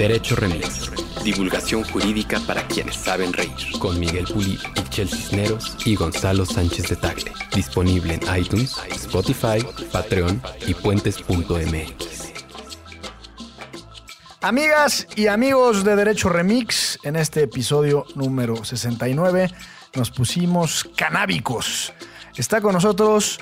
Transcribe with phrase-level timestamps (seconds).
[0.00, 0.90] Derecho Remix.
[1.22, 3.52] Divulgación jurídica para quienes saben reír.
[3.78, 7.30] Con Miguel Puli, Michel Cisneros y Gonzalo Sánchez de Tagle.
[7.54, 9.58] Disponible en iTunes, Spotify,
[9.92, 12.32] Patreon y puentes.mx.
[14.40, 19.50] Amigas y amigos de Derecho Remix, en este episodio número 69
[19.96, 21.92] nos pusimos canábicos.
[22.36, 23.38] Está con nosotros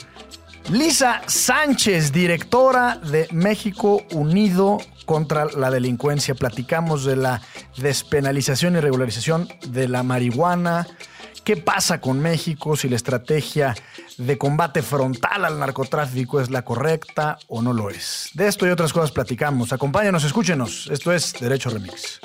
[0.73, 6.35] Lisa Sánchez, directora de México Unido contra la delincuencia.
[6.35, 7.41] Platicamos de la
[7.79, 10.87] despenalización y regularización de la marihuana.
[11.45, 12.77] ¿Qué pasa con México?
[12.77, 13.75] Si la estrategia
[14.19, 18.29] de combate frontal al narcotráfico es la correcta o no lo es.
[18.35, 19.73] De esto y otras cosas platicamos.
[19.73, 20.91] Acompáñanos, escúchenos.
[20.93, 22.21] Esto es Derecho Remix.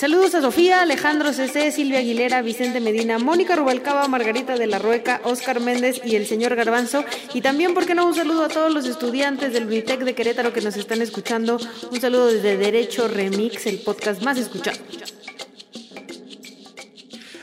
[0.00, 5.20] Saludos a Sofía, Alejandro CC, Silvia Aguilera, Vicente Medina, Mónica Rubalcaba, Margarita de la Rueca,
[5.24, 7.04] Oscar Méndez y el señor Garbanzo.
[7.34, 8.06] Y también, ¿por qué no?
[8.06, 11.58] Un saludo a todos los estudiantes del Unitec de Querétaro que nos están escuchando.
[11.92, 14.78] Un saludo desde Derecho Remix, el podcast más escuchado.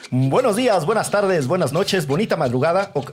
[0.10, 2.90] Buenos días, buenas tardes, buenas noches, bonita madrugada.
[2.96, 3.06] o-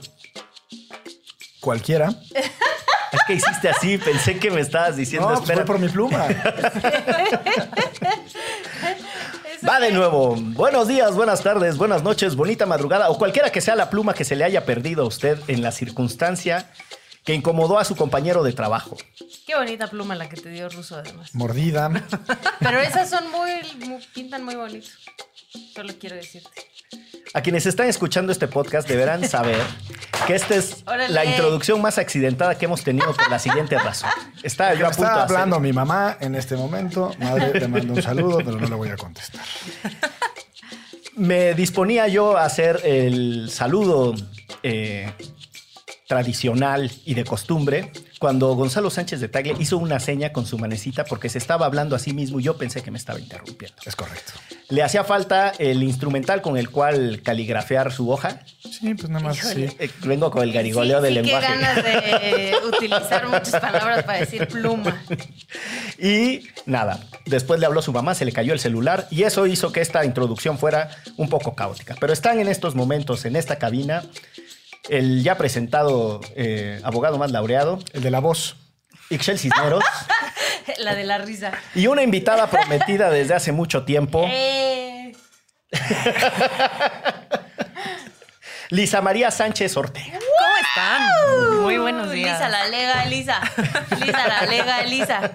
[1.59, 2.15] Cualquiera.
[2.33, 5.65] Es que hiciste así, pensé que me estabas diciendo, No, pues espera.
[5.65, 6.25] fue por mi pluma.
[9.67, 10.35] Va de nuevo.
[10.37, 14.23] Buenos días, buenas tardes, buenas noches, bonita madrugada o cualquiera que sea la pluma que
[14.23, 16.69] se le haya perdido a usted en la circunstancia
[17.23, 18.97] que incomodó a su compañero de trabajo.
[19.47, 21.33] Qué bonita pluma la que te dio Ruso además.
[21.33, 21.89] Mordida.
[22.59, 23.51] Pero esas son muy,
[23.87, 24.87] muy- pintan muy bonito.
[25.73, 26.49] Solo quiero decirte.
[27.35, 29.59] A quienes están escuchando este podcast deberán saber
[30.25, 31.09] que esta es Órale.
[31.13, 34.09] la introducción más accidentada que hemos tenido por la siguiente razón.
[34.41, 37.11] Estaba yo a punto Está de hacer- hablando mi mamá en este momento.
[37.19, 39.41] Madre, te mando un saludo, pero no le voy a contestar.
[41.17, 44.15] Me disponía yo a hacer el saludo
[44.63, 45.11] eh,
[46.07, 47.91] tradicional y de costumbre
[48.25, 51.95] cuando Gonzalo Sánchez de Tagle hizo una seña con su manecita porque se estaba hablando
[51.95, 53.77] a sí mismo y yo pensé que me estaba interrumpiendo.
[53.85, 54.33] Es correcto.
[54.69, 58.41] Le hacía falta el instrumental con el cual caligrafear su hoja.
[58.63, 59.67] Sí, pues nada más sí.
[59.77, 61.53] Eh, vengo con el garigoleo sí, del sí, lenguaje.
[61.53, 65.03] Qué ganas de utilizar muchas palabras para decir pluma.
[65.99, 69.71] Y nada, después le habló su mamá, se le cayó el celular y eso hizo
[69.71, 71.95] que esta introducción fuera un poco caótica.
[71.99, 74.01] Pero están en estos momentos en esta cabina
[74.89, 78.57] el ya presentado eh, abogado más laureado, El de la voz.
[79.09, 79.83] Ixchel Cisneros,
[80.79, 81.51] La de la risa.
[81.75, 85.13] y una invitada prometida desde hace mucho tiempo, Eh,
[88.69, 90.17] Lisa María Sánchez Ortega.
[90.17, 91.61] ¿Cómo están?
[91.61, 92.39] Muy buenos días.
[92.39, 93.41] Lisa la lega, Elisa.
[93.99, 95.31] Lisa la lega, Elisa.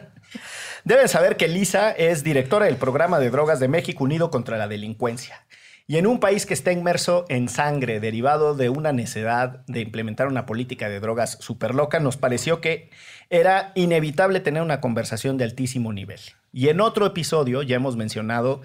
[0.82, 4.66] Deben saber que Lisa es directora del programa de drogas de México Unido contra la
[4.66, 5.46] Delincuencia.
[5.90, 10.28] Y en un país que está inmerso en sangre derivado de una necedad de implementar
[10.28, 12.90] una política de drogas súper loca, nos pareció que
[13.28, 16.20] era inevitable tener una conversación de altísimo nivel.
[16.52, 18.60] Y en otro episodio ya hemos mencionado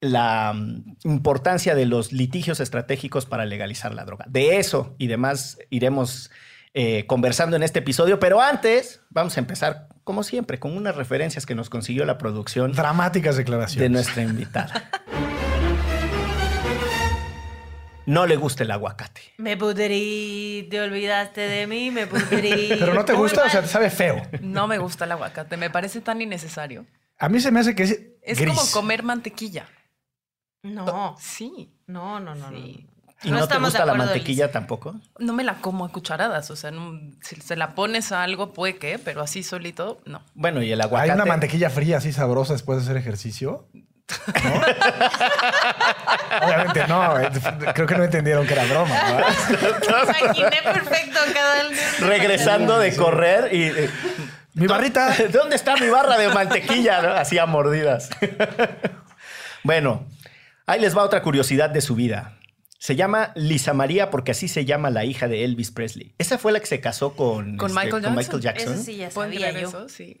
[0.00, 4.24] la mm, importancia de los litigios estratégicos para legalizar la droga.
[4.28, 6.32] De eso y demás iremos
[6.74, 11.46] eh, conversando en este episodio, pero antes vamos a empezar, como siempre, con unas referencias
[11.46, 13.80] que nos consiguió la producción Dramáticas declaraciones.
[13.80, 14.90] de nuestra invitada.
[18.08, 19.20] No le gusta el aguacate.
[19.36, 22.68] Me pudrí, te olvidaste de mí, me pudrí.
[22.78, 24.22] Pero no te gusta, o sea, te sabe feo.
[24.40, 26.86] No me gusta el aguacate, me parece tan innecesario.
[27.18, 28.54] A mí se me hace que es, Es gris.
[28.56, 29.68] como comer mantequilla.
[30.62, 31.72] No, Sí.
[31.86, 32.48] no, no, no.
[32.50, 32.86] Sí.
[33.24, 35.00] ¿Y No no, te estamos de gusta la acuerdo, mantequilla tampoco?
[35.18, 38.52] No me la como a cucharadas, o sea, no- si se la pones a algo
[38.52, 40.22] puede que, pero así solito, no.
[40.34, 41.12] Bueno, y el Hay aguacate.
[41.14, 43.68] una mantequilla fría así sabrosa después de hacer ejercicio.
[44.44, 44.60] ¿No?
[46.46, 47.14] Obviamente no.
[47.74, 48.94] Creo que no entendieron que era broma.
[49.10, 49.18] ¿no?
[50.20, 51.62] Imaginé perfecto cada.
[52.08, 53.64] Regresando de correr y.
[53.64, 53.90] eh,
[54.54, 55.14] Mi barrita.
[55.32, 57.02] ¿Dónde está mi barra de mantequilla?
[57.02, 57.08] no?
[57.10, 58.08] Así a mordidas.
[59.62, 60.06] bueno,
[60.66, 62.34] ahí les va otra curiosidad de su vida.
[62.80, 66.14] Se llama Lisa María porque así se llama la hija de Elvis Presley.
[66.16, 68.40] Esa fue la que se casó con, ¿Con este, Michael con Jackson?
[68.40, 68.72] Jackson.
[68.74, 69.68] Eso sí ya ¿Pueden sabía creer yo.
[69.68, 69.88] eso?
[69.88, 70.20] Sí.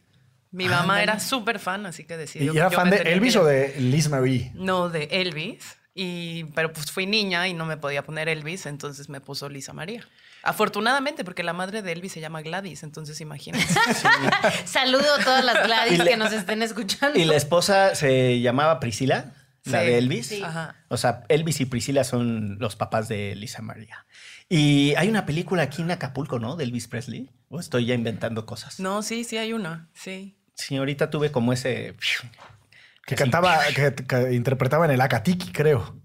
[0.50, 3.34] Mi mamá era súper fan, así que ¿Y decidió era que yo fan de Elvis
[3.34, 4.50] que- o de Liz Marie?
[4.54, 5.76] No, de Elvis.
[5.94, 9.72] Y, pero pues fui niña y no me podía poner Elvis, entonces me puso Lisa
[9.72, 10.06] María.
[10.44, 13.74] Afortunadamente, porque la madre de Elvis se llama Gladys, entonces imagínense.
[14.64, 17.18] Saludo a todas las Gladys Y le- que nos estén escuchando.
[17.18, 19.34] Y la esposa se llamaba Priscila,
[19.64, 20.26] la Sí, de Elvis.
[20.28, 20.42] sí.
[20.42, 20.76] Ajá.
[20.88, 24.06] O sea, Elvis y Priscila son los papás de Lisa María.
[24.48, 26.56] Y hay una película aquí en Acapulco, ¿no?
[26.56, 27.28] De Elvis Presley.
[27.50, 28.78] ¿O estoy ya inventando cosas?
[28.78, 30.36] No, sí, sí hay una, sí.
[30.58, 31.94] Sí, ahorita tuve como ese...
[33.06, 35.96] Que cantaba, que, que interpretaba en el Acatiki, creo.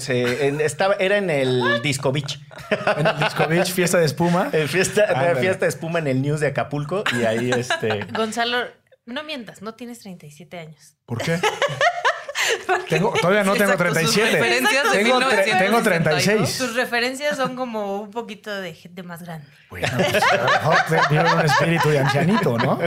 [0.00, 2.38] se- en- estaba, era en el Disco Beach.
[2.98, 4.50] En el Disco Beach, fiesta de espuma.
[4.52, 7.04] En fiesta, fiesta de espuma en el News de Acapulco.
[7.18, 8.04] Y ahí, este...
[8.12, 8.58] Gonzalo,
[9.06, 10.96] No mientas, no tienes 37 años.
[11.06, 11.40] ¿Por qué?
[12.88, 14.30] Tengo- todavía no tengo Exacto, sus 37.
[14.38, 15.58] referencias de Tengo, tre- 1962.
[15.58, 16.58] tengo 36.
[16.58, 19.46] Tus referencias son como un poquito de gente más grande.
[19.70, 22.78] Bueno, pues, a lo mejor un espíritu de ancianito, ¿no?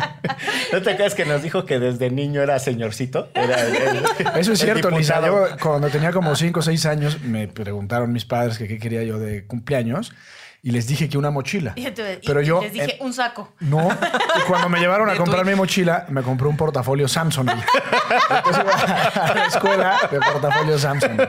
[0.71, 3.29] ¿No te acuerdas que nos dijo que desde niño era señorcito?
[3.33, 4.05] Era el- el-
[4.39, 5.25] Eso es cierto, Lisa.
[5.25, 9.03] Yo cuando tenía como 5 o 6 años me preguntaron mis padres que qué quería
[9.03, 10.13] yo de cumpleaños
[10.65, 11.73] y les dije que una mochila.
[11.75, 13.53] Y, te- y- Pero y yo les dije, eh, un saco.
[13.59, 13.87] no,
[14.35, 17.47] y cuando me llevaron a comprar mi mochila, me compré un portafolio Samsung.
[17.51, 21.21] Entonces iba a la escuela de portafolio Samsung.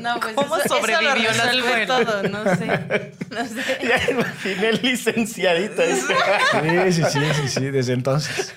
[0.00, 3.12] No, pues ¿Cómo eso, sobrevivió eso lo la todo, no sé.
[3.30, 3.78] No sé.
[3.88, 5.82] Ya imaginé el licenciadito.
[5.84, 8.52] Sí, sí, sí, sí, sí, desde entonces.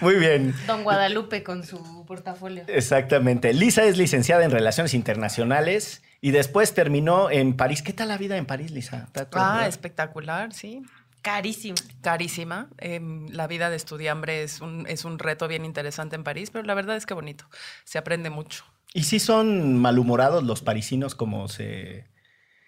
[0.00, 0.54] Muy bien.
[0.68, 2.62] Don Guadalupe con su portafolio.
[2.68, 3.52] Exactamente.
[3.54, 7.82] Lisa es licenciada en Relaciones Internacionales y después terminó en París.
[7.82, 9.04] ¿Qué tal la vida en París, Lisa?
[9.06, 10.82] ¿Está todo Ah, espectacular, sí.
[11.22, 11.76] Carísimo.
[12.00, 12.68] Carísima.
[12.78, 16.64] Em, la vida de estudiambre es un, es un reto bien interesante en París, pero
[16.64, 17.44] la verdad es que bonito.
[17.84, 18.64] Se aprende mucho.
[18.94, 22.06] ¿Y si son malhumorados los parisinos como se...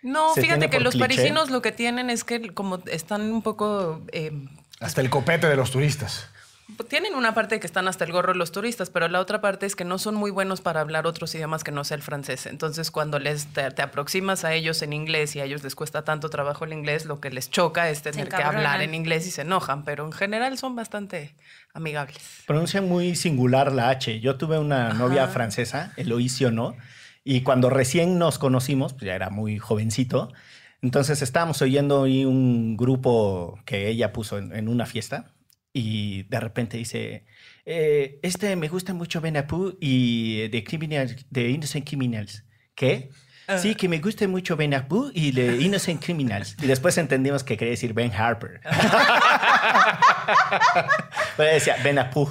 [0.03, 1.09] No, Se fíjate que los cliché.
[1.17, 4.03] parisinos lo que tienen es que como están un poco...
[4.13, 4.49] em,
[4.81, 6.29] Hasta el copete de los turistas.
[6.89, 9.77] Tienen una parte que están hasta el gorro los turistas, pero la otra parte es
[9.77, 12.47] que no son muy buenos para hablar otros idiomas que no sea el francés.
[12.47, 16.03] Entonces, cuando les te, te aproximas a ellos en inglés y a ellos les cuesta
[16.03, 19.31] tanto trabajo el inglés, lo que les choca es tener que hablar en inglés y
[19.31, 21.35] se enojan, pero en general son bastante
[21.73, 22.45] amigables.
[22.47, 24.21] Pronuncian muy singular la H.
[24.21, 26.77] Yo tuve una novia francesa, Eloísio, ¿no?
[27.25, 30.33] Y cuando recién nos conocimos, pues ya era muy jovencito,
[30.83, 35.33] entonces estábamos oyendo un grupo que ella puso en, en una fiesta
[35.73, 37.25] y de repente dice,
[37.65, 42.45] eh, este me gusta mucho Benapú y de, criminal, de Innocent Criminals.
[42.75, 43.11] ¿Qué?
[43.59, 46.57] Sí, que me gusta mucho Ben Apu y de Innocent Criminals.
[46.63, 48.61] Y después entendimos que quería decir Ben Harper.
[51.37, 52.29] Pero decía Ben Apu.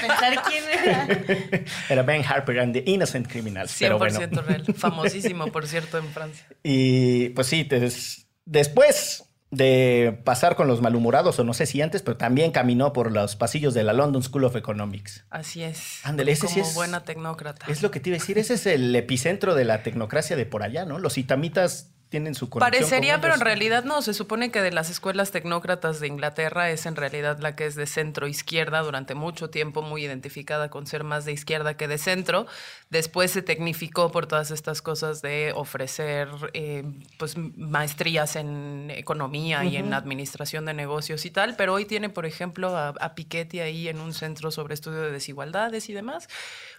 [0.00, 1.08] Pensar quién era.
[1.88, 3.72] Era Ben Harper and the Innocent Criminals.
[3.72, 4.20] 100% Pero bueno.
[4.42, 4.64] real.
[4.76, 6.46] Famosísimo, por cierto, en Francia.
[6.62, 9.24] Y pues sí, des- después
[9.56, 13.36] de pasar con los malhumorados, o no sé si antes, pero también caminó por los
[13.36, 15.24] pasillos de la London School of Economics.
[15.30, 16.00] Así es.
[16.04, 17.66] Ándale, ese Como sí es- buena tecnócrata.
[17.68, 20.46] Es lo que te iba a decir, ese es el epicentro de la tecnocracia de
[20.46, 20.98] por allá, ¿no?
[20.98, 22.80] Los itamitas tienen su conexión.
[22.80, 24.00] Parecería, con pero en realidad no.
[24.02, 27.74] Se supone que de las escuelas tecnócratas de Inglaterra es en realidad la que es
[27.74, 31.98] de centro izquierda durante mucho tiempo, muy identificada con ser más de izquierda que de
[31.98, 32.46] centro.
[32.90, 36.84] Después se tecnificó por todas estas cosas de ofrecer eh,
[37.18, 41.56] pues maestrías en economía y en administración de negocios y tal.
[41.56, 45.10] Pero hoy tiene, por ejemplo, a, a Piketty ahí en un centro sobre estudio de
[45.10, 46.28] desigualdades y demás.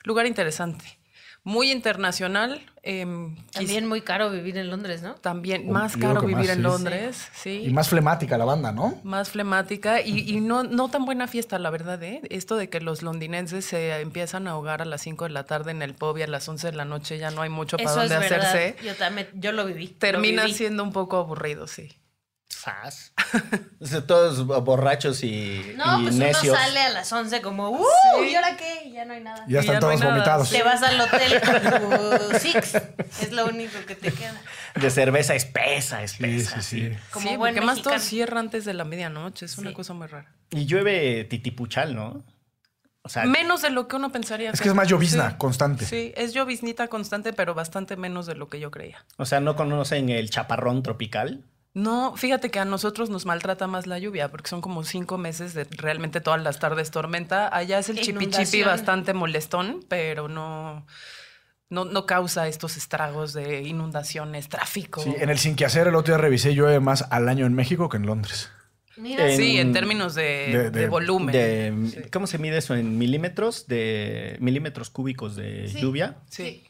[0.04, 0.97] Lugar interesante.
[1.48, 2.62] Muy internacional.
[2.84, 5.16] em, También muy caro vivir en Londres, ¿no?
[5.16, 6.62] también O- más yo caro vivir más, en sí.
[6.62, 7.62] Londres, sí.
[7.66, 9.00] Y más flemática la banda, ¿no?
[9.04, 12.22] Más flemática y, y no, no tan buena fiesta, la verdad, ¿eh?
[12.30, 15.72] Esto de que los londinenses se empiezan a ahogar a las 5 de la tarde
[15.72, 17.90] en el pub y a las 11 de la noche ya no hay mucho para
[17.92, 18.50] Eso es dónde verdad.
[18.50, 18.86] hacerse.
[18.86, 19.88] Yo también, yo lo viví.
[19.88, 20.54] lo Termina viví.
[20.54, 21.90] siendo un poco aburrido, sí.
[22.68, 23.14] Sas.
[24.08, 26.44] Todos borrachos y, No, y pues necios.
[26.44, 27.86] uno sale a las 11 como, ¡uh!
[28.30, 28.92] ¿Y ahora qué?
[28.92, 29.46] Ya no hay nada.
[29.48, 30.50] Ya están ya todos vomitados.
[30.50, 32.76] Te vas al hotel con tu Six.
[33.22, 34.34] Es lo único que te queda.
[34.76, 36.62] De cerveza espesa, espesa.
[36.62, 36.98] Sí, sí, sí.
[37.12, 37.96] Como sí, buen porque más mexicano.
[37.96, 39.76] todos cierran antes de la medianoche, es una Sí.
[39.76, 40.34] cosa muy rara.
[40.50, 42.24] Y llueve titipuchal, ¿no?
[43.04, 44.52] O sea, Menos de lo que uno pensaría.
[44.52, 45.36] Es que es más llovizna Sí.
[45.38, 45.86] constante.
[45.86, 49.06] Sí, es lloviznita constante, pero bastante menos de lo que yo creía.
[49.18, 51.46] o sea, no conocen el chaparrón tropical.
[51.78, 55.54] No, fíjate que a nosotros nos maltrata más la lluvia, porque son como cinco meses
[55.54, 57.56] de realmente todas las tardes tormenta.
[57.56, 60.88] Allá es el chipi chipi bastante molestón, pero no,
[61.70, 65.04] no, no causa estos estragos de inundaciones, tráfico.
[65.04, 67.54] Sí, en el sin que hacer el otro día revisé llueve más al año en
[67.54, 68.50] México que en Londres.
[68.96, 71.32] Mira, En- Sí, en términos de, de- de de- volumen.
[71.32, 72.10] De, Sí.
[72.12, 72.74] ¿Cómo se mide eso?
[72.74, 73.68] ¿En milímetros?
[73.68, 75.80] De milímetros cúbicos de Sí.
[75.80, 76.16] lluvia.
[76.32, 76.64] Sí.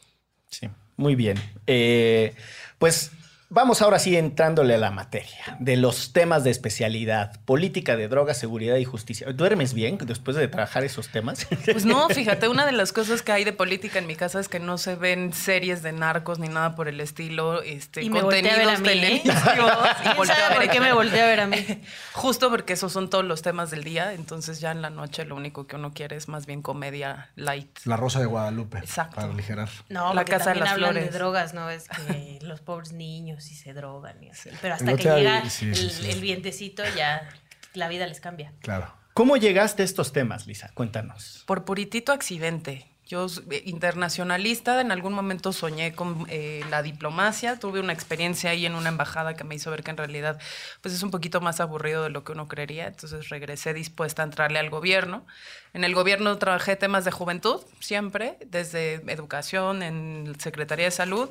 [0.50, 1.38] Sí, muy bien.
[1.66, 2.34] Eh,
[2.78, 3.12] pues
[3.50, 8.38] vamos ahora sí entrándole a la materia de los temas de especialidad, política de drogas,
[8.38, 9.26] seguridad y justicia.
[9.32, 11.46] ¿Duermes bien después de trabajar esos temas?
[11.78, 14.48] Pues no, fíjate, una de las cosas que hay de política en mi casa es
[14.48, 18.22] que no se ven series de narcos ni nada por el estilo, este, Y me
[18.22, 19.22] voltea a ver a contenidos mí, ¿eh?
[19.22, 19.72] televisivos.
[20.02, 21.82] ¿Quién Volteo a sabe ver por qué a- me voltea a ver a mí?
[22.14, 25.36] Justo porque esos son todos los temas del día, entonces ya en la noche lo
[25.36, 27.78] único que uno quiere es más bien comedia light.
[27.84, 28.78] La Rosa de Guadalupe.
[28.78, 29.16] Exacto.
[29.16, 29.68] Para aligerar.
[29.88, 31.04] No, La Casa de las Flores.
[31.12, 31.68] de drogas, ¿no?
[31.70, 34.50] Es que los pobres niños y se drogan y así.
[34.60, 36.10] Pero hasta que otro día llega sí, el, sí, sí.
[36.10, 37.28] el vientecito ya
[37.74, 38.52] la vida les cambia.
[38.60, 38.92] Claro.
[39.14, 40.70] ¿Cómo llegaste a estos temas, Lisa?
[40.74, 41.42] Cuéntanos.
[41.46, 42.86] Por puritito accidente.
[43.08, 48.66] Yo eh, internacionalista, en algún momento soñé con eh, la diplomacia, tuve una experiencia ahí
[48.66, 50.38] en una embajada que me hizo ver que en realidad
[50.82, 54.26] pues es un poquito más aburrido de lo que uno creería, entonces regresé dispuesta a
[54.26, 55.26] entrarle al gobierno.
[55.72, 61.30] En el gobierno trabajé temas de juventud siempre, desde educación, en Secretaría de Salud,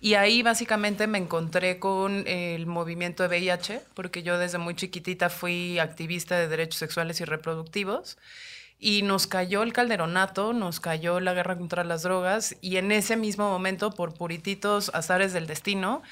[0.00, 5.30] y ahí básicamente me encontré con el movimiento de VIH, porque yo desde muy chiquitita
[5.30, 8.18] fui activista de derechos sexuales y reproductivos.
[8.78, 13.16] Y nos cayó el calderonato, nos cayó la guerra contra las drogas y en ese
[13.16, 16.02] mismo momento, por purititos azares del destino,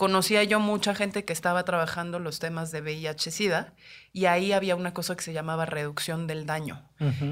[0.00, 3.74] conocía yo mucha gente que estaba trabajando los temas de VIH-Sida
[4.14, 6.82] y ahí había una cosa que se llamaba reducción del daño.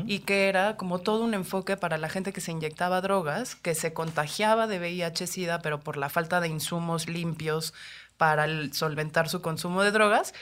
[0.07, 3.75] Y que era como todo un enfoque para la gente que se inyectaba drogas, que
[3.75, 7.73] se contagiaba de VIH-Sida, pero por la falta de insumos limpios
[8.19, 10.35] para solventar su consumo de drogas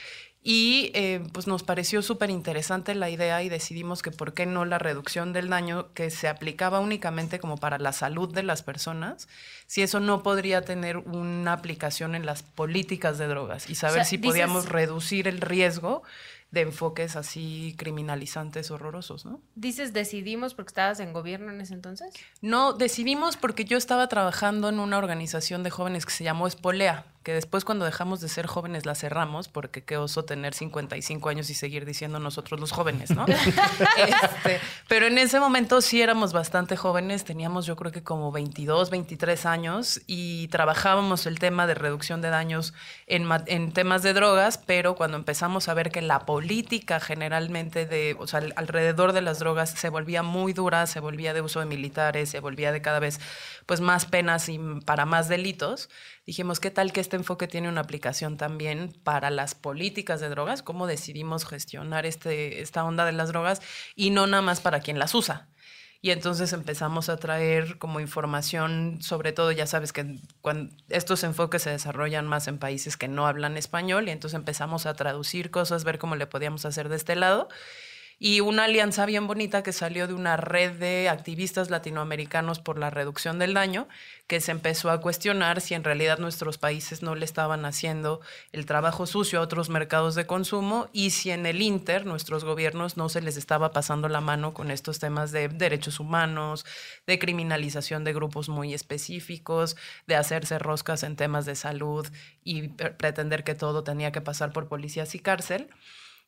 [0.43, 4.63] y eh, pues nos pareció súper interesante la idea y decidimos que por qué no
[4.65, 9.27] la reducción del daño que se aplicaba únicamente como para la salud de las personas,
[9.65, 14.17] si eso no podría tener una aplicación en las políticas de drogas y saber si
[14.17, 16.03] podíamos reducir el riesgo
[16.51, 19.41] de enfoques así criminalizantes horrorosos, ¿no?
[19.55, 22.13] Dices decidimos porque estabas en gobierno en ese entonces?
[22.41, 27.05] No, decidimos porque yo estaba trabajando en una organización de jóvenes que se llamó Espolea,
[27.27, 31.49] que después cuando dejamos de ser jóvenes la cerramos, porque qué oso tener 55 años
[31.49, 33.25] y seguir diciendo nosotros los jóvenes, ¿no?
[33.97, 38.89] Este, pero en ese momento sí éramos bastante jóvenes, teníamos yo creo que como 22,
[38.91, 42.73] 23 años y trabajábamos el tema de reducción de daños
[43.07, 48.15] en, en temas de drogas, pero cuando empezamos a ver que la política generalmente de,
[48.17, 51.65] o sea, alrededor de las drogas se volvía muy dura, se volvía de uso de
[51.65, 53.19] militares, se volvía de cada vez
[53.65, 55.89] pues más penas y para más delitos,
[56.27, 60.61] dijimos, ¿qué tal que este enfoque tiene una aplicación también para las políticas de drogas?
[60.61, 63.61] ¿Cómo decidimos gestionar este, esta onda de las drogas
[63.95, 65.47] y no nada más para quien las usa?
[66.01, 71.63] Y entonces empezamos a traer como información, sobre todo ya sabes que cuando estos enfoques
[71.63, 75.85] se desarrollan más en países que no hablan español y entonces empezamos a traducir cosas,
[75.85, 77.47] ver cómo le podíamos hacer de este lado
[78.19, 82.89] y una alianza bien bonita que salió de una red de activistas latinoamericanos por la
[82.89, 83.87] reducción del daño,
[84.25, 88.19] que se empezó a cuestionar si en realidad nuestros países no le estaban haciendo
[88.51, 92.97] el trabajo sucio a otros mercados de consumo y si en el Inter nuestros gobiernos
[92.97, 96.65] no se les estaba pasando la mano con estos temas de derechos humanos,
[97.05, 102.07] de criminalización de grupos muy específicos, de hacerse roscas en temas de salud
[102.43, 105.69] y pretender que todo tenía que pasar por policías y cárcel.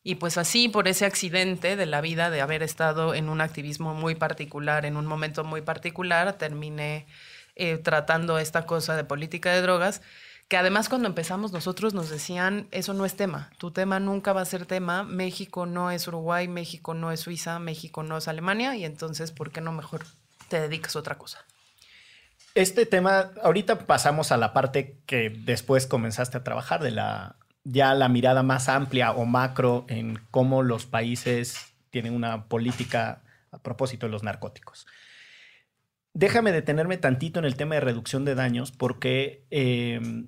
[0.04, 3.94] Y pues así, por ese accidente de la vida, de haber estado en un activismo
[3.94, 7.06] muy particular, en un momento muy particular, terminé
[7.56, 10.02] eh, tratando esta cosa de política de drogas,
[10.48, 14.42] que además cuando empezamos nosotros nos decían, eso no es tema, tu tema nunca va
[14.42, 18.76] a ser tema, México no es Uruguay, México no es Suiza, México no es Alemania,
[18.78, 20.06] y entonces, ¿por qué no mejor
[20.48, 21.46] te dedicas a otra cosa?
[22.56, 27.36] Este tema, ahorita pasamos a la parte que después comenzaste a trabajar de la
[27.72, 33.22] ya la mirada más amplia o macro en cómo los países tienen una política
[33.52, 34.88] a propósito de los narcóticos.
[36.14, 40.28] Déjame detenerme tantito en el tema de reducción de daños porque em,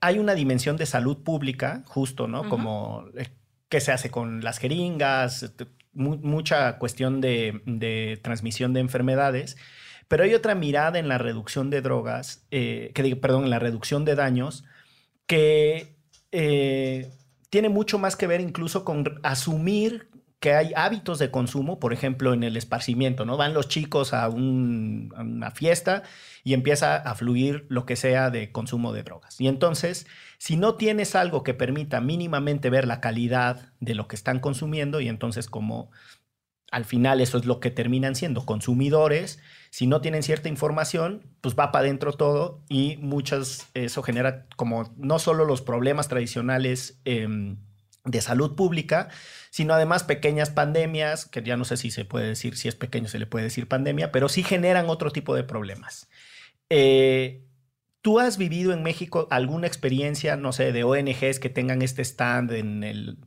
[0.00, 2.48] hay una dimensión de salud pública, justo, ¿no?
[2.48, 3.28] Como eh,
[3.68, 5.52] qué se hace con las jeringas,
[5.92, 9.56] mucha cuestión de, transmisión de enfermedades,
[10.06, 14.04] pero hay otra mirada en la reducción de drogas, eh, que, perdón, en la reducción
[14.06, 14.64] de daños,
[15.26, 15.97] que
[16.32, 17.12] eh,
[17.50, 20.08] tiene mucho más que ver incluso con asumir
[20.40, 23.36] que hay hábitos de consumo, por ejemplo, en el esparcimiento, ¿no?
[23.36, 26.04] Van los chicos a, una fiesta
[26.44, 29.40] y empieza a fluir lo que sea de consumo de drogas.
[29.40, 30.06] Y entonces,
[30.38, 35.00] si no tienes algo que permita mínimamente ver la calidad de lo que están consumiendo,
[35.00, 35.90] y entonces como
[36.70, 39.38] al final eso es lo que terminan siendo consumidores.
[39.70, 44.92] Si no tienen cierta información, pues va para adentro todo y muchas, eso genera como
[44.96, 47.56] no solo los problemas tradicionales em,
[48.04, 49.08] de salud pública,
[49.50, 53.08] sino además pequeñas pandemias, que ya no sé si se puede decir, si es pequeño
[53.08, 56.08] se le puede decir pandemia, pero sí generan otro tipo de problemas.
[56.70, 57.44] Eh,
[58.02, 62.52] ¿Tú has vivido en México alguna experiencia, no sé, de ONGs que tengan este stand
[62.52, 63.18] en el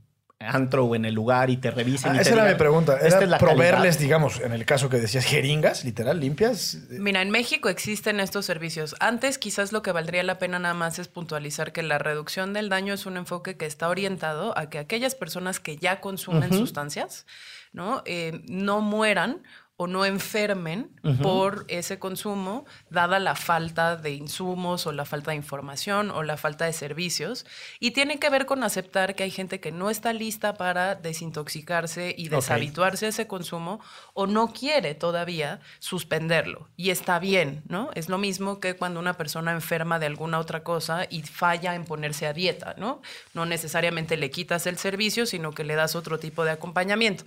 [0.42, 2.14] antro o en el lugar y te revisen.
[2.14, 2.98] Ah, esa era mi pregunta.
[3.00, 6.78] Era proveerles, digamos, en el caso que decías, jeringas, literal, limpias.
[6.90, 8.96] Mira, en México existen estos servicios.
[9.00, 12.70] Antes, quizás lo que valdría la pena nada más es puntualizar que la reducción del
[12.70, 17.26] daño es un enfoque que está orientado a que aquellas personas que ya consumen sustancias,
[17.74, 18.02] ¿no?
[18.06, 19.44] Eh, no mueran
[19.82, 20.92] o no enfermen
[21.24, 26.38] por ese consumo, dada la falta de insumos o la falta de información o la
[26.38, 27.48] falta de servicios.
[27.80, 32.14] Y tiene que ver con aceptar que hay gente que no está lista para desintoxicarse
[32.16, 33.80] y deshabituarse a ese consumo
[34.14, 36.70] o no quiere todavía suspenderlo.
[36.78, 37.90] Y está bien, ¿no?
[37.96, 41.86] Es lo mismo que cuando una persona enferma de alguna otra cosa y falla en
[41.86, 43.02] ponerse a dieta, ¿no?
[43.34, 47.24] No necesariamente le quitas el servicio, sino que le das otro tipo de acompañamiento.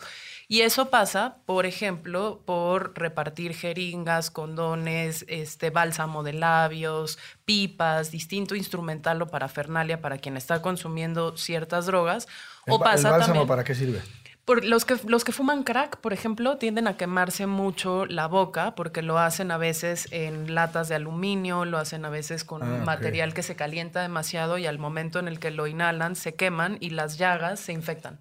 [0.46, 8.54] Y eso pasa, por ejemplo, por repartir jeringas, condones, este bálsamo de labios, pipas, distinto
[8.54, 12.28] instrumental o parafernalia para quien está consumiendo ciertas drogas.
[12.66, 14.02] ¿El, o pasa bálsamo también, para qué sirve?
[14.44, 18.74] por los que, los que fuman crack, por ejemplo, tienden a quemarse mucho la boca
[18.74, 22.82] porque lo hacen a veces en latas de aluminio, lo hacen a veces con Ah,
[22.84, 26.76] material que se calienta demasiado y al momento en el que lo inhalan se queman
[26.80, 28.20] y las llagas se infectan.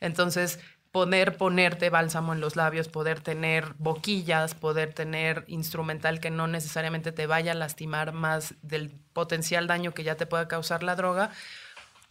[0.00, 0.58] Entonces,
[0.94, 7.10] poder ponerte bálsamo en los labios, poder tener boquillas, poder tener instrumental que no necesariamente
[7.10, 11.32] te vaya a lastimar más del potencial daño que ya te pueda causar la droga,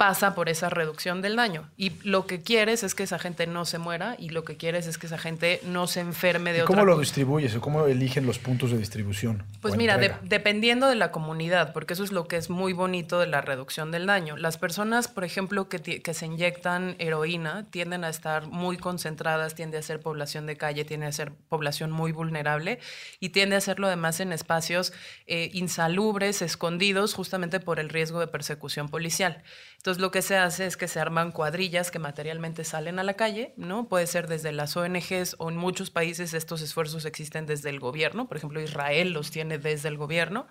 [0.03, 1.69] pasa por esa reducción del daño.
[1.77, 4.85] Y lo que quieres es que esa gente no se muera y lo que quieres
[4.85, 7.03] es que esa gente no se enferme de ¿Y otra ¿Cómo lo cosa.
[7.03, 9.45] distribuyes o cómo eligen los puntos de distribución?
[9.61, 13.17] Pues mira, de- dependiendo de la comunidad, porque eso es lo que es muy bonito
[13.21, 14.35] de la reducción del daño.
[14.35, 19.77] Las personas, por ejemplo, que, que se inyectan heroína tienden a estar muy concentradas, tiende
[19.77, 22.79] a ser población de calle, tiende a ser población muy vulnerable
[23.21, 24.91] y tiende a hacerlo además en espacios
[25.27, 29.43] eh, insalubres, escondidos, justamente por el riesgo de persecución policial.
[29.77, 33.15] Entonces lo que se hace es que se arman cuadrillas que materialmente salen a la
[33.15, 33.87] calle, ¿no?
[33.87, 38.27] Puede ser desde las ONGs o en muchos países estos esfuerzos existen desde el gobierno,
[38.27, 40.47] por ejemplo Israel los tiene desde el gobierno,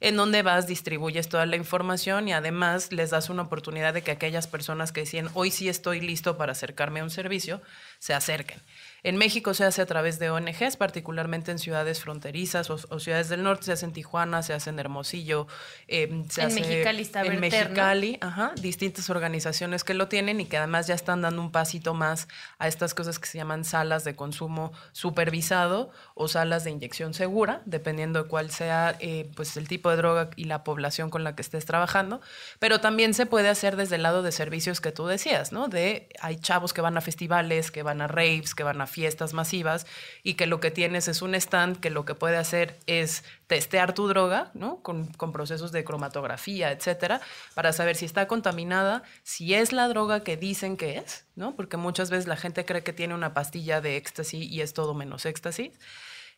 [0.00, 4.12] en donde vas, distribuyes toda la información y además les das una oportunidad de que
[4.12, 7.60] aquellas personas que decían hoy sí estoy listo para acercarme a un servicio,
[7.98, 8.60] se acerquen.
[9.02, 13.28] En México se hace a través de ONGs, particularmente en ciudades fronterizas o, o ciudades
[13.28, 15.46] del norte, se hace en Tijuana, se hace en Hermosillo,
[15.86, 17.38] eh, se En hace Mexicali está en.
[17.38, 21.94] Mexicali, ajá, distintas organizaciones que lo tienen y que además ya están dando un pasito
[21.94, 22.28] más
[22.58, 27.62] a estas cosas que se llaman salas de consumo supervisado o salas de inyección segura,
[27.64, 31.36] dependiendo de cuál sea eh, pues el tipo de droga y la población con la
[31.36, 32.20] que estés trabajando.
[32.58, 35.68] Pero también se puede hacer desde el lado de servicios que tú decías, ¿no?
[35.68, 39.34] De hay chavos que van a festivales, que van a raves, que van a fiestas
[39.34, 39.86] masivas
[40.22, 43.94] y que lo que tienes es un stand que lo que puede hacer es testear
[43.94, 44.82] tu droga, ¿no?
[44.82, 47.20] Con, procesos de cromatografía, etcétera,
[47.54, 51.54] para saber si está contaminada, si es la droga que dicen que es, ¿no?
[51.54, 54.94] Porque muchas veces la gente cree que tiene una pastilla de éxtasis y es todo
[54.94, 55.72] menos éxtasis.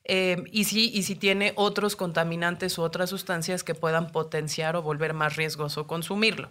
[0.05, 4.83] Eh, y, si, y si tiene otros contaminantes u otras sustancias que puedan potenciar o
[4.83, 6.51] volver más riesgoso consumirlo.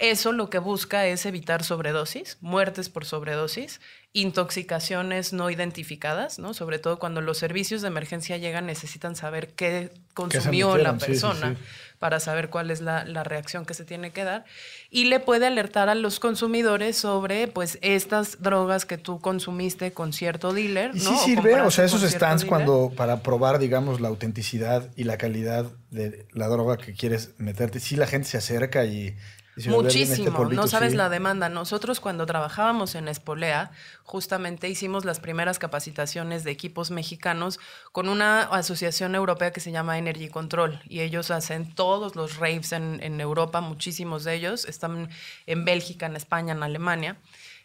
[0.00, 6.52] Eso lo que busca es evitar sobredosis, muertes por sobredosis, intoxicaciones no identificadas, ¿no?
[6.52, 11.00] Sobre todo cuando los servicios de emergencia llegan, necesitan saber qué consumió la metieron?
[11.00, 11.62] Sí, sí, persona sí.
[12.00, 14.44] para saber cuál es la, la reacción que se tiene que dar.
[14.90, 20.12] Y le puede alertar a los consumidores sobre, pues, estas drogas que tú consumiste con
[20.12, 21.10] cierto dealer, ¿Y ¿no?
[21.10, 21.52] sí O sirve?
[21.52, 26.26] O compraste sea, esos stands cuando para probar, digamos, la autenticidad y la calidad de
[26.32, 29.14] la droga que quieres meterte, sí la gente se acerca y...
[29.60, 30.96] dice, "A ver, dime este Muchísimo, polvito", no sabes sí.
[30.96, 31.48] la demanda.
[31.48, 33.70] Nosotros cuando trabajábamos en Espolea,
[34.02, 37.60] justamente hicimos las primeras capacitaciones de equipos mexicanos
[37.92, 42.72] con una asociación europea que se llama Energy Control y ellos hacen todos los raves
[42.72, 45.08] en, en Europa, muchísimos de ellos, están
[45.46, 47.16] en Bélgica, en España, en Alemania.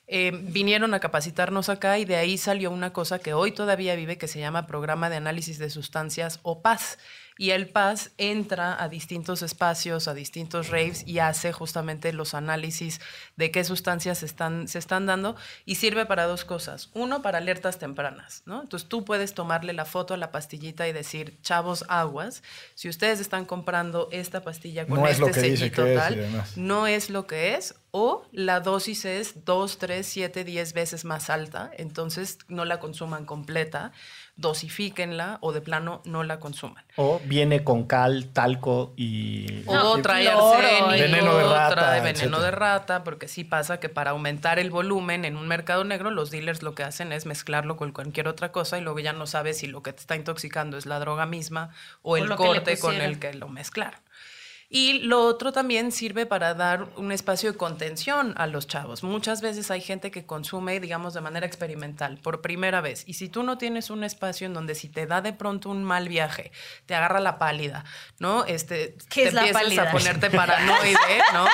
[0.08, 4.18] Eh, vinieron a capacitarnos acá y de ahí salió una cosa que hoy todavía vive
[4.18, 6.98] que se llama Programa de Análisis de Sustancias o PAS.
[7.38, 13.02] Y el PAS entra a distintos espacios, a distintos raves y hace justamente los análisis
[13.36, 16.92] de qué sustancias se están, se están dando y sirve para dos cosas.
[16.94, 18.62] Uno, para alertas tempranas, ¿no?
[18.62, 22.42] Entonces tú puedes tomarle la foto a la pastillita y decir, chavos, aguas,
[22.74, 25.94] si ustedes están comprando esta pastilla con No es este lo que dice sellito que
[25.94, 26.58] es y tal, demás.
[26.58, 31.30] no es lo que es o la dosis es 2, 3, 7, 10 veces más
[31.30, 33.94] alta, entonces no la consuman completa,
[34.36, 36.84] dosifíquenla o de plano no la consuman.
[36.98, 39.64] O viene con cal, talco y...
[39.66, 40.28] O trae
[40.90, 42.42] veneno de rata, trae veneno etcétera.
[42.44, 46.32] de rata, porque sí pasa que para aumentar el volumen en un mercado negro, los
[46.32, 49.60] dealers lo que hacen es mezclarlo con cualquier otra cosa y luego ya no sabes
[49.60, 51.70] si lo que te está intoxicando es la droga misma
[52.02, 54.02] o, el que le corte con el que lo mezclaron.
[54.70, 59.04] Y lo otro también sirve para dar un espacio de contención a los chavos.
[59.04, 63.04] Muchas veces hay gente que consume, digamos, de manera experimental, por primera vez.
[63.06, 65.84] Y si tú no tienes un espacio en donde si te da de pronto un
[65.84, 66.52] mal viaje,
[66.88, 67.86] te agarra la pálida,
[68.20, 68.44] ¿no?
[68.46, 69.84] Este, ¿Qué te es la empiezas pálida?
[69.84, 70.98] a ponerte paranoide,
[71.34, 71.46] ¿no?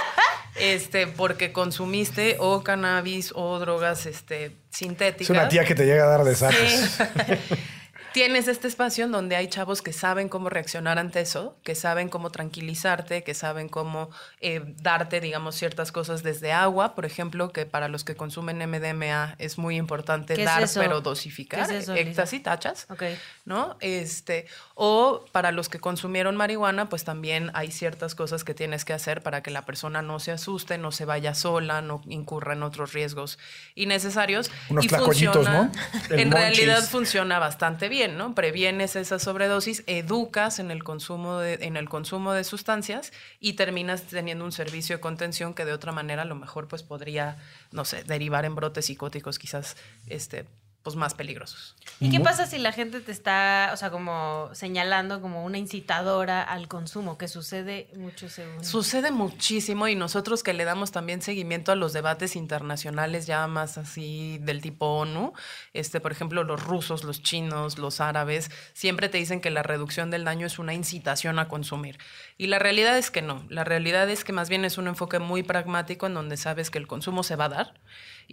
[0.56, 5.30] Este, porque consumiste o cannabis o drogas este, sintéticas.
[5.30, 6.36] Es una tía que te llega a dar de.
[6.36, 7.58] Sí.
[8.14, 12.10] tienes este espacio en donde hay chavos que saben cómo reaccionar ante eso, que saben
[12.10, 17.66] cómo tranquilizarte, que saben cómo eh, darte, digamos, ciertas cosas desde agua, por ejemplo, que
[17.66, 21.68] para los que consumen MDMA es muy importante ¿Qué es dar, pero dosificar.
[21.68, 22.88] ¿Qué es eso, éxtasis, tachas.
[22.90, 23.04] Ok.
[23.46, 23.78] ¿no?
[23.80, 24.46] Este,
[24.84, 29.22] o para los que consumieron marihuana, pues también hay ciertas cosas que tienes que hacer
[29.22, 32.92] para que la persona no se asuste, no se vaya sola, no incurra en otros
[32.92, 33.38] riesgos
[33.76, 34.50] innecesarios.
[34.70, 35.72] Unos y funciona, ¿no?
[36.10, 38.34] En realidad funciona bastante bien, ¿no?
[38.34, 44.02] Previenes esa sobredosis, educas en el consumo de, en el consumo de sustancias y terminas
[44.06, 47.38] teniendo un servicio de contención que de otra manera a lo mejor pues podría,
[47.72, 50.48] no sé, derivar en brotes psicóticos quizás este
[50.84, 51.76] pues más peligrosos.
[52.00, 56.42] ¿Y qué pasa si la gente te está, o sea, como señalando como una incitadora
[56.42, 58.64] al consumo, que sucede mucho según...
[58.64, 63.78] Sucede muchísimo y nosotros que le damos también seguimiento a los debates internacionales ya más
[63.78, 65.34] así del tipo ONU,
[65.74, 70.10] este, por ejemplo, los rusos, los chinos, los árabes, siempre te dicen que la reducción
[70.10, 72.00] del daño es una incitación a consumir.
[72.38, 75.20] Y la realidad es que no, la realidad es que más bien es un enfoque
[75.20, 77.74] muy pragmático en donde sabes que el consumo se va a dar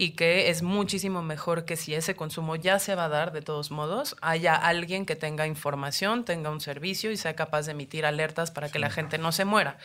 [0.00, 3.42] y que es muchísimo mejor que si ese consumo ya se va a dar de
[3.42, 8.06] todos modos, haya alguien que tenga información, tenga un servicio y sea capaz de emitir
[8.06, 9.76] alertas para que la gente no se muera.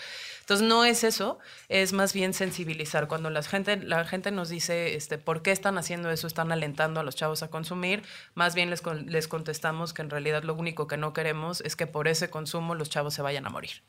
[0.42, 3.08] Entonces no es eso, es más bien sensibilizar.
[3.08, 7.00] Cuando la gente, la gente nos dice este, por qué están haciendo eso, están alentando
[7.00, 8.04] a los chavos a consumir,
[8.36, 11.88] más bien les, les contestamos que en realidad lo único que no queremos es que
[11.88, 13.82] por ese consumo los chavos se vayan a morir.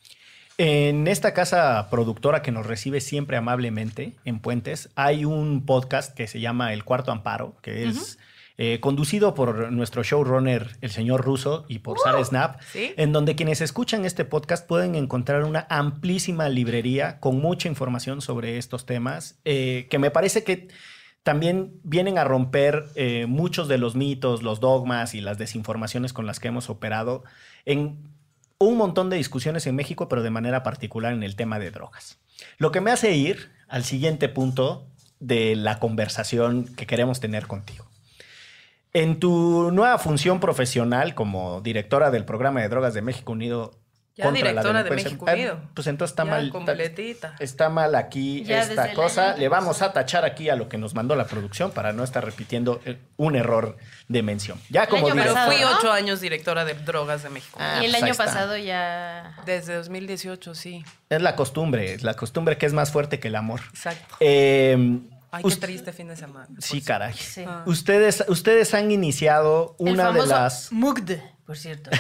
[0.57, 6.29] En esta casa productora que nos recibe siempre amablemente en Puentes, hay un podcast que
[6.29, 8.19] se llama El Cuarto Amparo, que es
[8.57, 12.93] eh, conducido por nuestro showrunner, el señor Russo, y por Sara Snap, ¿sí?
[12.97, 18.57] en donde quienes escuchan este podcast pueden encontrar una amplísima librería con mucha información sobre
[18.57, 20.69] estos temas, eh, que me parece que
[21.25, 26.27] también vienen a romper eh, muchos de los mitos, los dogmas y las desinformaciones con
[26.27, 27.25] las que hemos operado
[27.65, 28.14] en
[28.65, 32.19] un montón de discusiones en México, pero de manera particular en el tema de drogas.
[32.59, 34.87] Lo que me hace ir al siguiente punto
[35.21, 37.87] de la conversación que queremos tener contigo.
[38.93, 43.81] En tu nueva función profesional como directora del programa de drogas de México Unido
[44.17, 45.61] Ya contra la directora de delincuencia- México Ah, Unido.
[45.75, 46.51] Pues entonces está Ya mal.
[46.51, 47.35] completita.
[47.41, 49.37] Está mal aquí Ya esta el cosa.
[49.37, 52.25] Le vamos a tachar aquí a lo que nos mandó la producción para no estar
[52.25, 54.61] repitiendo eh, un error de mención.
[54.71, 55.77] Ya como pasado, fui ¿no?
[55.79, 57.59] ocho años directora de drogas de México.
[57.61, 58.25] Ah, y el pues año está.
[58.27, 59.37] pasado ya...
[59.47, 60.85] Desde 2018, sí.
[61.11, 63.63] Es la costumbre, es la costumbre que es más fuerte que el amor.
[63.71, 64.15] Exacto.
[64.21, 65.01] Eh,
[65.33, 66.47] Ay, qué triste fin de semana.
[66.61, 67.15] Sí, caray.
[67.15, 67.45] Sí.
[67.45, 67.65] Ah.
[67.67, 70.71] Ustedes, ustedes han iniciado el una de famoso las.
[70.71, 71.91] MUGD, por cierto.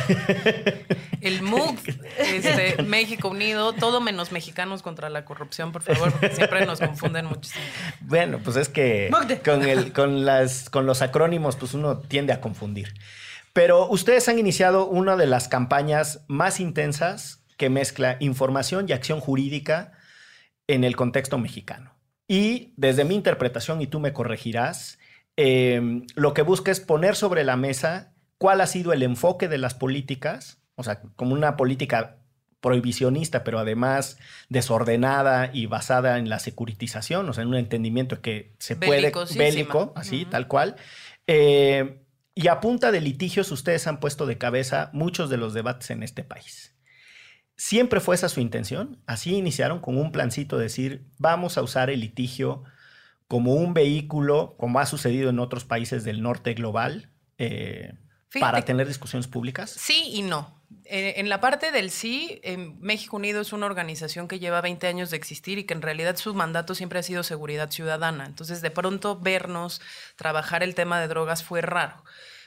[1.20, 1.78] El MUC,
[2.18, 7.26] este, México Unido, todo menos mexicanos contra la corrupción, por favor, porque siempre nos confunden
[7.26, 7.64] muchísimo.
[8.00, 9.10] Bueno, pues es que
[9.44, 12.94] con, el, con, las, con los acrónimos, pues uno tiende a confundir.
[13.52, 19.20] Pero ustedes han iniciado una de las campañas más intensas que mezcla información y acción
[19.20, 19.92] jurídica
[20.66, 21.94] en el contexto mexicano.
[22.26, 24.98] Y desde mi interpretación, y tú me corregirás,
[25.36, 28.13] eh, lo que busca es poner sobre la mesa
[28.44, 32.18] cuál ha sido el enfoque de las políticas, o sea, como una política
[32.60, 34.18] prohibicionista, pero además
[34.50, 39.94] desordenada y basada en la securitización, o sea, en un entendimiento que se puede bélico,
[39.96, 40.30] así, Ujú.
[40.30, 40.76] tal cual.
[41.26, 42.02] Eh,
[42.34, 46.02] y a punta de litigios, ustedes han puesto de cabeza muchos de los debates en
[46.02, 46.76] este país.
[47.56, 49.00] ¿Siempre fue esa su intención?
[49.06, 52.62] Así iniciaron con un plancito de decir, vamos a usar el litigio
[53.26, 57.94] como un vehículo, como ha sucedido en otros países del norte global, eh,
[58.34, 59.70] Fíjate para tener discusiones públicas.
[59.70, 60.60] Sí y no.
[60.86, 64.88] Eh, en la parte del sí, en México Unido es una organización que lleva 20
[64.88, 68.26] años de existir y que en realidad su mandato siempre ha sido seguridad ciudadana.
[68.26, 69.80] Entonces, de pronto vernos
[70.16, 72.02] trabajar el tema de drogas fue raro.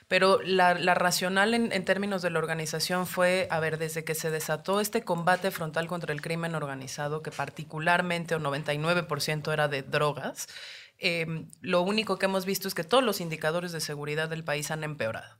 [0.09, 4.13] Pero la, la racional en, en términos de la organización fue, a ver, desde que
[4.13, 9.83] se desató este combate frontal contra el crimen organizado, que particularmente o 99% era de
[9.83, 10.49] drogas,
[10.99, 14.71] eh, lo único que hemos visto es que todos los indicadores de seguridad del país
[14.71, 15.37] han empeorado.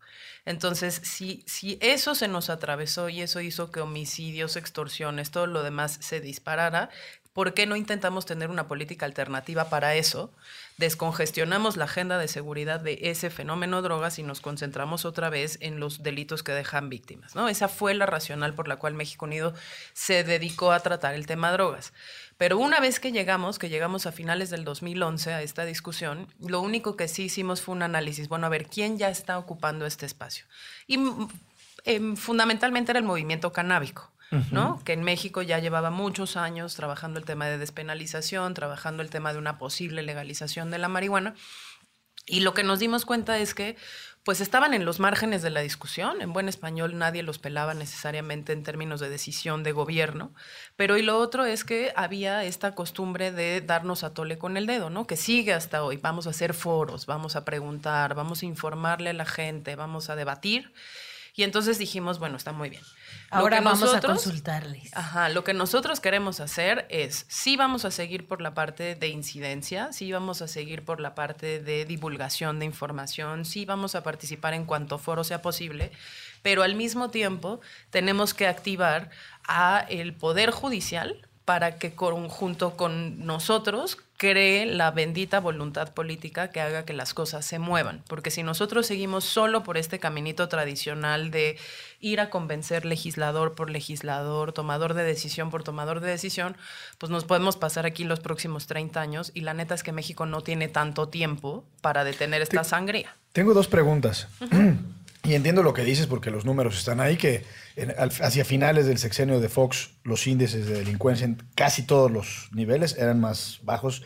[0.47, 5.61] Entonces, si, si eso se nos atravesó y eso hizo que homicidios, extorsiones, todo lo
[5.61, 6.89] demás se disparara,
[7.33, 10.31] ¿por qué no intentamos tener una política alternativa para eso?
[10.77, 15.81] Descongestionamos la agenda de seguridad de ese fenómeno drogas y nos concentramos otra vez en
[15.81, 17.35] los delitos que dejan víctimas.
[17.35, 17.49] ¿no?
[17.49, 19.53] Esa fue la racional por la cual México Unido
[19.91, 21.91] se dedicó a tratar el tema drogas.
[22.37, 26.61] Pero una vez que llegamos, que llegamos a finales del 2011 a esta discusión, lo
[26.61, 30.05] único que sí hicimos fue un análisis, bueno, a ver, ¿quién ya está ocupando este
[30.05, 30.45] espacio?
[30.85, 31.27] Y mm,
[31.85, 34.11] em, fundamentalmente era el movimiento canábico.
[34.51, 34.83] ¿no?
[34.83, 39.31] Que en México ya llevaba muchos años trabajando el tema de despenalización, trabajando el tema
[39.31, 41.33] de una posible legalización de la marihuana.
[42.25, 43.77] Y lo que nos dimos cuenta es que
[44.27, 46.21] pues estaban en los márgenes de la discusión.
[46.21, 50.33] En buen español nadie los pelaba necesariamente en términos de decisión de gobierno.
[50.75, 54.65] Pero y lo otro es que había esta costumbre de darnos a tole con el
[54.65, 55.07] dedo, ¿no?
[55.07, 55.95] Que sigue hasta hoy.
[55.95, 60.17] Vamos a hacer foros, vamos a preguntar, vamos a informarle a la gente, vamos a
[60.17, 60.73] debatir.
[61.33, 62.83] Y entonces dijimos, bueno, está muy bien.
[63.29, 64.95] Ahora vamos a consultarles.
[64.95, 69.07] Ajá, lo que nosotros queremos hacer es, sí vamos a seguir por la parte de
[69.09, 74.03] incidencia, sí vamos a seguir por la parte de divulgación de información, sí vamos a
[74.03, 75.91] participar en cuanto foro sea posible,
[76.41, 77.59] pero al mismo tiempo
[77.89, 79.09] tenemos que activar
[79.47, 86.59] a el Poder Judicial para que junto con nosotros cree la bendita voluntad política que
[86.59, 88.03] haga que las cosas se muevan.
[88.09, 91.57] Porque si nosotros seguimos solo por este caminito tradicional de
[92.01, 96.57] ir a convencer legislador por legislador, tomador de decisión por tomador de decisión,
[96.97, 100.25] pues nos podemos pasar aquí los próximos 30 años y la neta es que México
[100.25, 103.15] no tiene tanto tiempo para detener esta sangría.
[103.31, 104.27] Tengo dos preguntas.
[105.27, 107.43] Y entiendo lo que dices porque los números están ahí, que
[107.75, 112.09] en- al- hacia finales del sexenio de Fox los índices de delincuencia en casi todos
[112.09, 114.03] los niveles eran más bajos.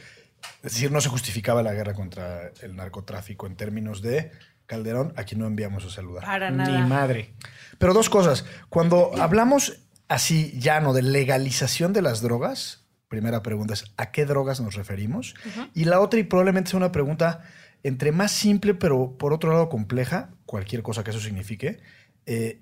[0.64, 4.32] Es decir, no se justificaba la guerra contra el narcotráfico en términos de
[4.66, 6.24] Calderón, a quien no enviamos a saludar.
[6.26, 6.88] Para Ni nada.
[6.88, 7.34] madre.
[7.78, 8.44] Pero dos cosas.
[8.70, 14.60] Cuando hablamos así llano de legalización de las drogas, primera pregunta es ¿a qué drogas
[14.62, 15.36] nos referimos?
[15.76, 17.42] Y la otra, y probablemente sea una pregunta
[17.84, 21.80] entre más simple, pero por otro lado compleja, cualquier cosa que eso signifique,
[22.26, 22.60] eh,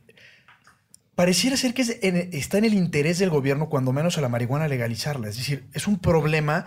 [1.15, 4.29] pareciera ser que es en- está en el interés del gobierno, cuando menos a la
[4.29, 5.27] marihuana, legalizarla.
[5.29, 6.65] Es decir, es un problema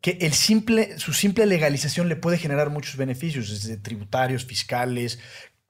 [0.00, 5.18] que el simple, su simple legalización le puede generar muchos beneficios, desde tributarios, fiscales,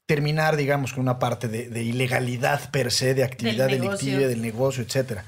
[0.07, 4.41] terminar, digamos, con una parte de, de ilegalidad per se, de actividad Del delictiva, del
[4.41, 5.23] negocio, etcétera.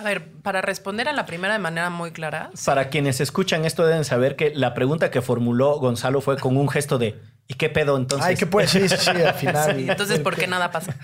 [0.00, 3.86] A ver, para responder a la primera de manera muy clara, Para quienes escuchan esto
[3.86, 7.68] deben saber que la pregunta que formuló Gonzalo fue con un gesto de ¿y qué
[7.68, 8.26] pedo entonces?
[8.26, 9.76] Ay, que puede, sí, sí, sí, al final.
[9.76, 10.96] Sí, entonces, ¿por qué nada pasa?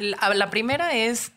[0.00, 1.30] La, la primera es,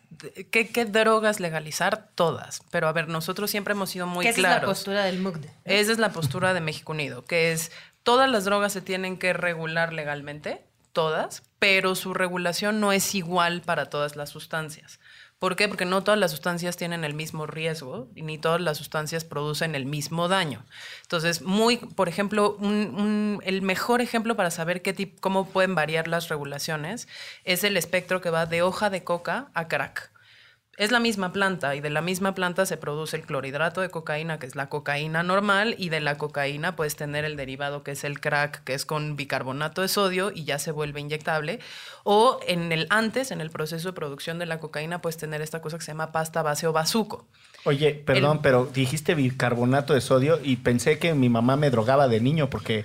[0.50, 2.08] ¿qué, ¿qué drogas legalizar?
[2.16, 2.62] Todas.
[2.72, 4.68] Pero a ver, nosotros siempre hemos sido muy que esa es la claros.
[4.70, 5.46] postura del MUCD.
[5.64, 7.70] Esa es la postura de México Unido, que es,
[8.02, 13.60] todas las drogas se tienen que regular legalmente, todas, pero su regulación no es igual
[13.60, 14.98] para todas las sustancias.
[15.38, 15.68] ¿Por qué?
[15.68, 19.74] Porque no todas las sustancias tienen el mismo riesgo y ni todas las sustancias producen
[19.74, 20.64] el mismo daño.
[21.02, 27.06] Entonces, muy, por ejemplo, el mejor ejemplo para saber qué cómo pueden variar las regulaciones
[27.44, 30.10] es el espectro que va de hoja de coca a crack.
[30.76, 34.38] Es la misma planta y de la misma planta se produce el clorhidrato de cocaína,
[34.38, 38.04] que es la cocaína normal, y de la cocaína puedes tener el derivado que es
[38.04, 41.60] el crack, que es con bicarbonato de sodio y ya se vuelve inyectable.
[42.04, 45.62] O en el antes, en el proceso de producción de la cocaína, puedes tener esta
[45.62, 47.26] cosa que se llama pasta base o bazuco.
[47.66, 52.08] Oye, perdón, El- pero dijiste bicarbonato de sodio y pensé que mi mamá me drogaba
[52.08, 52.84] de niño porque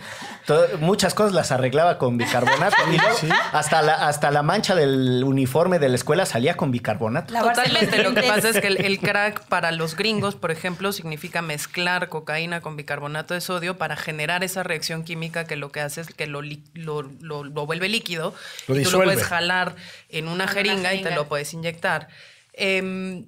[0.80, 2.76] muchas cosas las arreglaba con bicarbonato.
[2.94, 3.30] y luego Sí.
[3.54, 7.34] hasta, la, hasta la mancha del uniforme de la escuela salía con bicarbonato.
[7.34, 8.02] Totalmente.
[8.04, 12.10] Lo que pasa es que el, el crack para los gringos, por ejemplo, significa mezclar
[12.10, 16.08] cocaína con bicarbonato de sodio para generar esa reacción química que lo que hace es
[16.14, 18.34] que lo, lo, lo- lo vuelve líquido.
[18.68, 19.76] Lo y tú lo puedes jalar
[20.10, 21.16] en una En una jeringa y te jeringa.
[21.16, 22.08] lo puedes inyectar.
[22.54, 23.28] Em,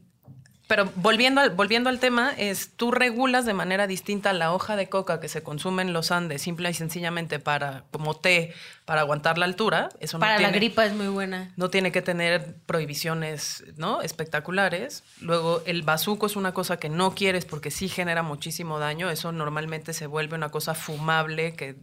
[0.73, 4.89] pero volviendo al, volviendo al tema, es tú regulas de manera distinta la hoja de
[4.89, 9.37] coca que se consume en los Andes, simple y sencillamente para, como té, para aguantar
[9.37, 9.89] la altura.
[9.99, 11.51] Eso no Para la gripa es muy buena.
[11.57, 14.01] no tiene que tener prohibiciones ¿no?
[14.01, 15.03] espectaculares.
[15.21, 19.11] Luego, el bazuco es una cosa que no quieres porque sí genera muchísimo daño.
[19.11, 21.75] Eso normalmente se vuelve una cosa fumable que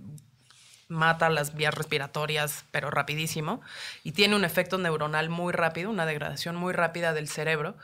[0.89, 3.61] mata las vías respiratorias, pero rapidísimo.
[4.03, 7.77] Y tiene un efecto neuronal muy rápido, una degradación muy rápida del cerebro.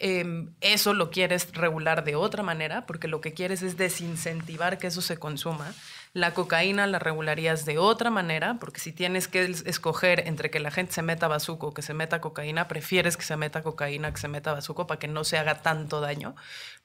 [0.00, 4.86] Eh, eso lo quieres regular de otra manera, porque lo que quieres es desincentivar que
[4.86, 5.74] eso se consuma.
[6.14, 10.60] La cocaína la regularías de otra manera, porque si tienes que es- escoger entre que
[10.60, 14.12] la gente se meta bazuco o que se meta cocaína, prefieres que se meta cocaína
[14.12, 16.34] que se meta bazuco para que no se haga tanto daño,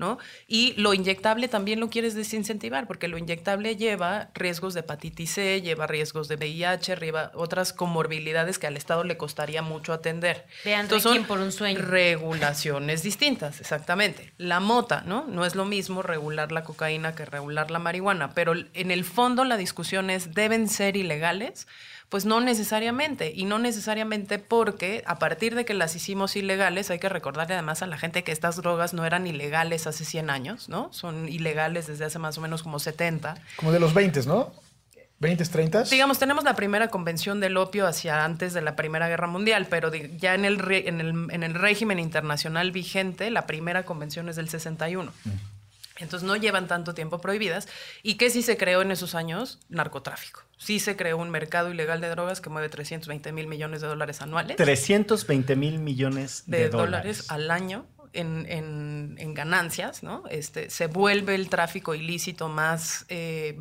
[0.04, 0.18] ¿no?
[0.48, 5.62] Y lo inyectable también lo quieres desincentivar, porque lo inyectable lleva riesgos de hepatitis C,
[5.62, 10.46] lleva riesgos de VIH, lleva otras comorbilidades que al Estado le costaría mucho atender.
[10.66, 11.80] Vean, Entonces, son por un sueño.
[11.80, 14.34] regulaciones distintas, exactamente.
[14.38, 15.26] La mota, ¿no?
[15.28, 19.46] No es lo mismo regular la cocaína que regular la marihuana, pero en el fondo
[19.46, 21.66] la discusión es, ¿deben ser ilegales?
[22.13, 26.99] Pues no necesariamente, y no necesariamente porque a partir de que las hicimos ilegales, hay
[26.99, 30.69] que recordarle además a la gente que estas drogas no eran ilegales hace 100 años,
[30.69, 30.93] ¿no?
[30.93, 33.34] Son ilegales desde hace más o menos como 70.
[33.56, 34.54] Como de los 20, ¿no?
[35.21, 35.86] 20, 30.
[35.86, 39.91] Digamos, tenemos la primera convención del opio hacia antes de la Primera Guerra Mundial, pero
[39.91, 44.49] ya en el, en, el, en el régimen internacional vigente, la primera convención es del
[44.49, 45.12] 61.
[45.98, 47.68] Entonces no llevan tanto tiempo prohibidas.
[48.02, 49.60] ¿Y qué sí se creó en esos años?
[49.70, 50.42] Narcotráfico.
[50.58, 54.22] Sí se creó un mercado ilegal de drogas que mueve 320 mil millones de dólares
[54.22, 54.58] anuales.
[54.58, 57.28] 320 mil millones de, de dólares.
[57.28, 60.24] dólares al año en, en- en ganancias, ¿no?
[60.30, 63.58] Este, se vuelve el tráfico ilícito más eh,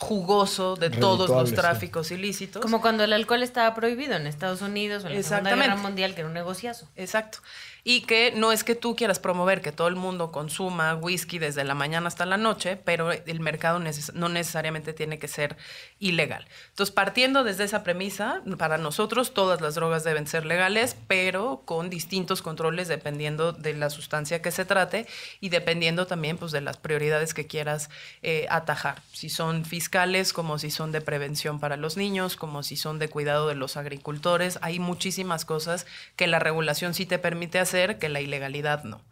[0.00, 1.54] jugoso de todos los sí.
[1.54, 2.62] tráficos ilícitos.
[2.62, 5.76] Como cuando el alcohol estaba prohibido en Estados Unidos o en la Segunda Guerra.
[5.76, 6.88] Mundial, que era un negociazo.
[6.96, 7.38] Exacto.
[7.82, 11.64] Y que no es que tú quieras promover que todo el mundo consuma whisky desde
[11.64, 15.56] la mañana hasta la noche, pero el mercado neces- no necesariamente tiene que ser
[15.98, 16.46] ilegal.
[16.70, 21.88] Entonces, partiendo desde esa premisa, para nosotros todas las drogas deben ser legales, pero con
[21.88, 25.06] distintos controles dependiendo de la sustancia que se trate
[25.40, 27.88] y dependiendo también pues, de las prioridades que quieras
[28.22, 29.02] eh, atajar.
[29.12, 29.89] Si son fiscales,
[30.32, 33.76] como si son de prevención para los niños, como si son de cuidado de los
[33.76, 34.58] agricultores.
[34.62, 39.02] Hay muchísimas cosas que la regulación sí te permite hacer, que la ilegalidad no.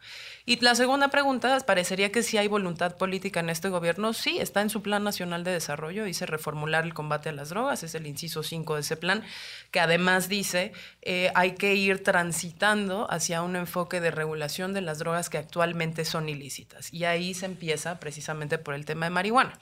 [0.47, 4.63] Y la segunda pregunta, parecería que si hay voluntad política en este gobierno, sí, está
[4.63, 8.07] en su Plan Nacional de Desarrollo, dice reformular el combate a las drogas, es el
[8.07, 9.25] inciso 5 de ese plan,
[9.73, 14.99] que además dice eh, hay que ir transitando hacia un enfoque de regulación de las
[14.99, 16.95] drogas que actualmente son ilícitas.
[16.95, 19.59] Y ahí se empieza precisamente por el tema de marihuana.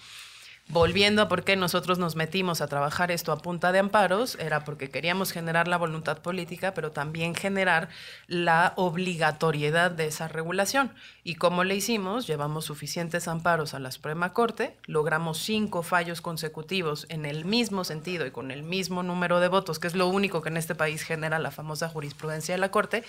[0.68, 4.64] Volviendo a por qué nosotros nos metimos a trabajar esto a punta de amparos, era
[4.64, 7.88] porque queríamos generar la voluntad política, pero también generar
[8.26, 10.92] la obligatoriedad de esa regulación.
[11.22, 12.26] ¿Y cómo le hicimos?
[12.26, 18.26] Llevamos suficientes amparos a la Suprema Corte, logramos cinco fallos consecutivos en el mismo sentido
[18.26, 21.04] y con el mismo número de votos, que es lo único que en este país
[21.04, 23.04] genera la famosa jurisprudencia de la Corte,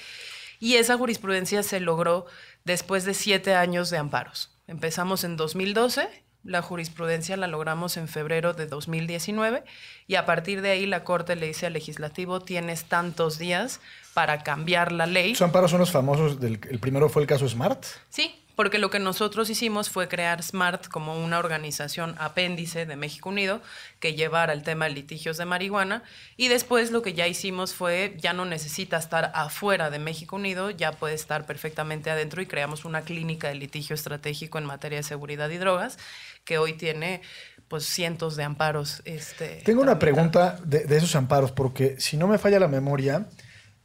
[0.59, 2.27] y esa jurisprudencia se logró
[2.65, 4.51] después de siete años de amparos.
[4.67, 9.63] Empezamos en 2012 la jurisprudencia la logramos en febrero de 2019
[10.07, 13.81] y a partir de ahí la Corte le dice al legislativo tienes tantos días
[14.13, 15.33] para cambiar la ley.
[15.33, 16.39] Esos amparos son los famosos.
[16.39, 17.83] Del, el primero fue el caso Smart.
[18.09, 23.29] Sí, porque lo que nosotros hicimos fue crear SMART como una organización apéndice de México
[23.29, 23.61] Unido
[23.99, 26.01] que llevara el tema de litigios de marihuana
[26.37, 30.71] y después lo que ya hicimos fue ya no necesita estar afuera de México Unido,
[30.71, 35.03] ya puede estar perfectamente adentro y creamos una clínica de litigio estratégico en materia de
[35.03, 35.99] seguridad y drogas
[36.43, 37.21] que hoy tiene
[37.67, 39.03] pues cientos de amparos.
[39.05, 43.27] Este, Tengo una pregunta de, de esos amparos, porque si no me falla la memoria,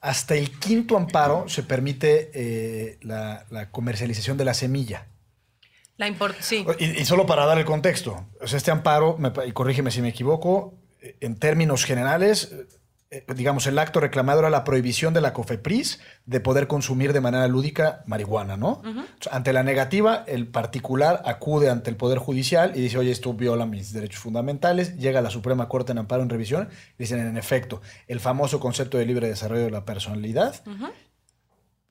[0.03, 5.07] hasta el quinto amparo se permite eh, la, la comercialización de la semilla.
[5.97, 6.67] La import sí.
[6.81, 10.03] Y, y solo para dar el contexto, o sea, este amparo, me y corrígeme si
[10.03, 10.75] me equivoco,
[11.21, 12.53] en términos generales,
[13.35, 17.47] digamos, el acto reclamado era la prohibición de la COFEPRIS de poder consumir de manera
[17.47, 18.83] lúdica marihuana, ¿no?
[19.31, 23.67] Ante la negativa, el particular acude ante el Poder Judicial y dice, oye, esto viola
[23.67, 27.37] mis derechos fundamentales, llega a la Suprema Corte en amparo en revisión, y dicen, en
[27.37, 30.63] efecto, el famoso concepto de libre desarrollo de la personalidad,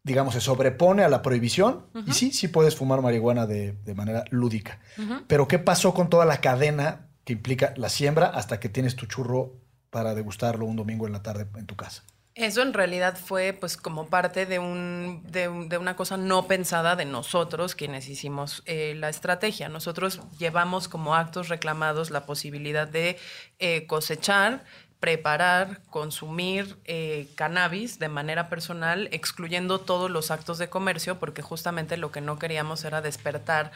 [0.04, 4.24] digamos, se sobrepone a la prohibición y sí, sí puedes fumar marihuana de, de manera
[4.32, 4.80] lúdica.
[5.28, 9.06] Pero ¿qué pasó con toda la cadena que implica la siembra hasta que tienes tu
[9.06, 12.04] churro para degustarlo un domingo en la tarde en tu casa?
[12.34, 16.48] Eso en realidad fue pues como parte de, un, de, un- de una cosa no
[16.48, 19.68] pensada de nosotros quienes hicimos eh, la estrategia.
[19.68, 23.18] Nosotros llevamos como actos reclamados la posibilidad de
[23.60, 24.64] eh, cosechar,
[25.02, 31.98] preparar, consumir eh, cannabis de manera personal, excluyendo todos los actos de comercio, porque justamente
[31.98, 33.72] lo que no queríamos era despertar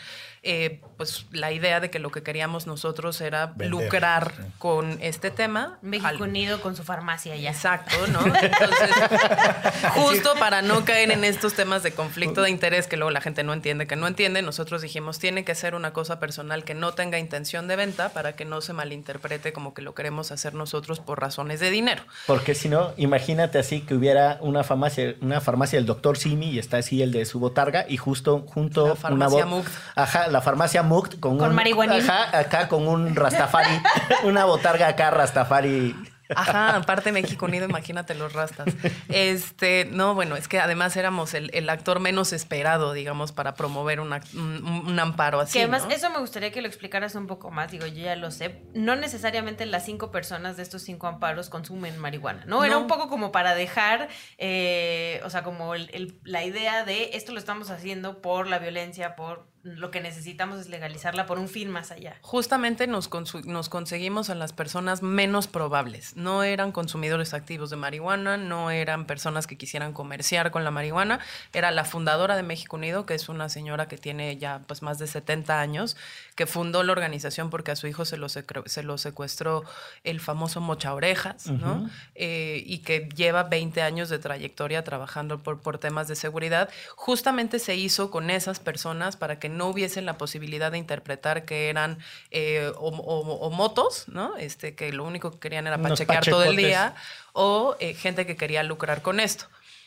[0.47, 4.43] eh, pues la idea de que lo que queríamos nosotros era Vender, lucrar sí.
[4.59, 5.79] con este tema.
[5.81, 7.49] México Al- Unido con su farmacia ya.
[7.49, 8.19] Exacto, ¿no?
[8.25, 8.89] Entonces,
[9.95, 13.43] justo para no caer en estos temas de conflicto de interés que luego la gente
[13.43, 16.93] no entiende, que no entiende, nosotros dijimos, tiene que ser una cosa personal que no
[16.93, 20.99] tenga intención de venta para que no se malinterprete como que lo queremos hacer nosotros
[20.99, 22.03] por razones de dinero.
[22.27, 26.59] Porque si no, imagínate así que hubiera una farmacia, una farmacia del doctor Simi y
[26.59, 29.69] está así el de su botarga y justo junto La farmacia Mugt.
[29.95, 32.01] Ajá, la farmacia Mugt con, Con un marihuanín.
[32.09, 33.81] Ajá, acá con un Rastafari,
[34.25, 35.95] una botarga acá Rastafari.
[36.35, 38.73] Ajá, aparte México Unido, imagínate los rastas.
[39.09, 43.99] Este, no, bueno, es que además éramos el, el actor menos esperado, digamos, para promover
[43.99, 45.53] una- un, un amparo así.
[45.53, 45.91] Que además ¿no?
[45.91, 47.71] eso me gustaría que lo explicaras un poco más.
[47.71, 48.63] Digo, yo ya lo sé.
[48.73, 52.63] No necesariamente las cinco personas de estos cinco amparos consumen marihuana, ¿no?
[52.65, 52.81] Era No.
[52.81, 57.33] un poco como para dejar, eh, o sea, como el- el- la idea de esto
[57.33, 61.69] lo estamos haciendo por la violencia, por lo que necesitamos es legalizarla por un fin
[61.71, 62.15] más allá.
[62.21, 63.09] Justamente nos,
[63.45, 66.15] nos conseguimos a las personas menos probables.
[66.15, 71.19] No eran consumidores activos de marihuana, no eran personas que quisieran comerciar con la marihuana.
[71.51, 74.99] Era la fundadora de México Unido, que es una señora que tiene ya pues, más
[74.99, 75.97] de 70 años,
[76.35, 79.63] que fundó la organización porque a su hijo se lo, secre- se lo secuestró
[80.03, 81.89] el famoso Mocha Orejas, ¿no?
[82.13, 86.69] Eh, y que lleva 20 años de trayectoria trabajando por, por temas de seguridad.
[86.95, 91.69] Justamente se hizo con esas personas para que no hubiese la posibilidad de interpretar que
[91.69, 91.97] eran
[92.31, 94.37] eh, o, o- o motos, ¿no?
[94.37, 96.95] Este, que lo único que querían era pachequear todo el día,
[97.33, 99.45] o eh, gente que quería lucrar con esto.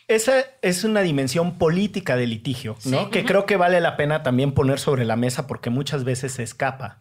[0.08, 3.10] Esa es una dimensión política del litigio, ¿no?
[3.10, 6.42] Que creo que vale la pena también poner sobre la mesa porque muchas veces se
[6.42, 6.98] escapa.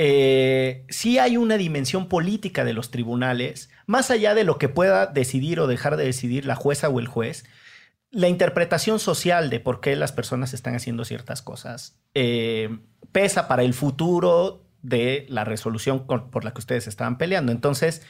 [0.00, 5.06] Eh, sí hay una dimensión política de los tribunales, más allá de lo que pueda
[5.06, 7.44] decidir o dejar de decidir la jueza o el juez,
[8.10, 12.78] la interpretación social de por qué las personas están haciendo ciertas cosas eh,
[13.12, 17.52] pesa para el futuro de la resolución con- por la que ustedes estaban peleando.
[17.52, 18.02] Entonces,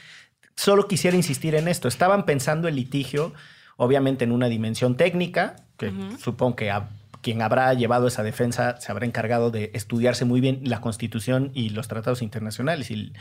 [0.55, 1.87] solo quisiera insistir en esto.
[1.87, 3.33] Estaban pensando el litigio,
[3.75, 6.89] obviamente en una dimensión técnica, que supongo que a-
[7.21, 11.69] quien habrá llevado esa defensa se habrá encargado de estudiarse muy bien la Constitución y
[11.71, 13.11] los tratados internacionales y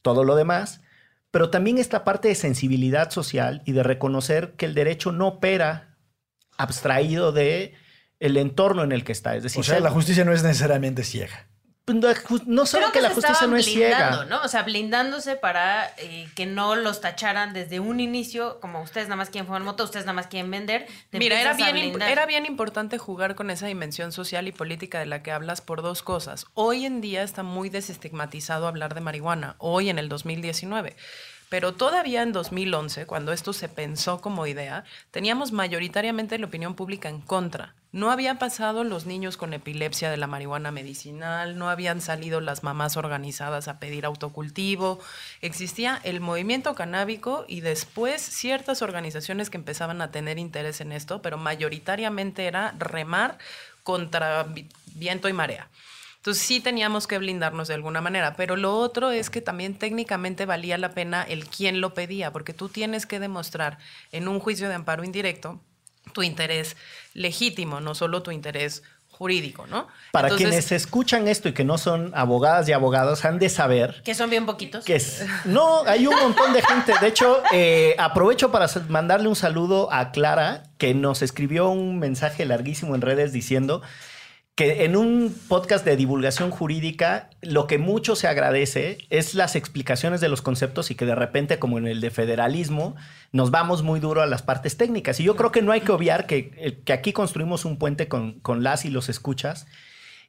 [0.00, 0.80] todo lo demás,
[1.30, 5.85] pero también esta parte de sensibilidad social y de reconocer que el derecho no opera
[6.58, 7.74] abstraído de
[8.20, 9.36] el entorno en el que está.
[9.36, 11.46] Es decir, O sea, se- la justicia no es necesariamente ciega.
[11.84, 12.08] pues, no,
[12.46, 14.24] no solo Creo que la justicia no es blindando, ciega.
[14.24, 14.42] ¿no?
[14.42, 19.16] O sea, blindándose para eh, que no los tacharan desde un inicio, como ustedes nada
[19.16, 20.86] más quieren fumar moto, ustedes nada más quieren vender.
[21.12, 25.22] Mira, era bien, era bien importante jugar con esa dimensión social y política de la
[25.22, 26.46] que hablas por dos cosas.
[26.54, 30.96] Hoy en día está muy desestigmatizado hablar de marihuana, hoy en el 2019.
[31.48, 37.08] Pero todavía en 2011, cuando esto se pensó como idea, teníamos mayoritariamente la opinión pública
[37.08, 37.74] en contra.
[37.92, 42.62] No habían pasado los niños con epilepsia de la marihuana medicinal, no habían salido las
[42.62, 44.98] mamás organizadas a pedir autocultivo,
[45.40, 51.22] existía el movimiento canábico y después ciertas organizaciones que empezaban a tener interés en esto,
[51.22, 53.38] pero mayoritariamente era remar
[53.84, 55.68] contra vi- viento y marea.
[56.26, 60.44] Entonces sí teníamos que blindarnos de alguna manera, pero lo otro es que también técnicamente
[60.44, 63.78] valía la pena el quién lo pedía, porque tú tienes que demostrar
[64.10, 65.60] en un juicio de amparo indirecto
[66.12, 66.76] tu interés
[67.14, 69.86] legítimo, no solo tu interés jurídico, ¿no?
[70.10, 74.02] Para Entonces, quienes escuchan esto y que no son abogadas y abogados, han de saber
[74.02, 74.84] Que son bien poquitos.
[74.84, 75.24] que es...
[75.44, 76.92] No, hay un montón de gente.
[77.00, 82.44] De hecho, eh, aprovecho para mandarle un saludo a Clara, que nos escribió un mensaje
[82.46, 83.80] larguísimo en redes diciendo
[84.56, 90.22] que en un podcast de divulgación jurídica lo que mucho se agradece es las explicaciones
[90.22, 92.96] de los conceptos y que de repente, como en el de federalismo,
[93.32, 95.20] nos vamos muy duro a las partes técnicas.
[95.20, 98.08] Y yo creo que no hay que obviar que, eh, que aquí construimos un puente
[98.08, 99.66] con, con las y los escuchas.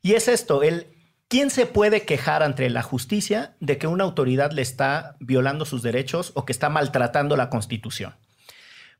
[0.01, 0.88] Y es esto, el
[1.30, 5.82] ¿quién se puede quejar ante la justicia de que una autoridad le está violando sus
[5.82, 8.13] derechos o que está maltratando la Constitución?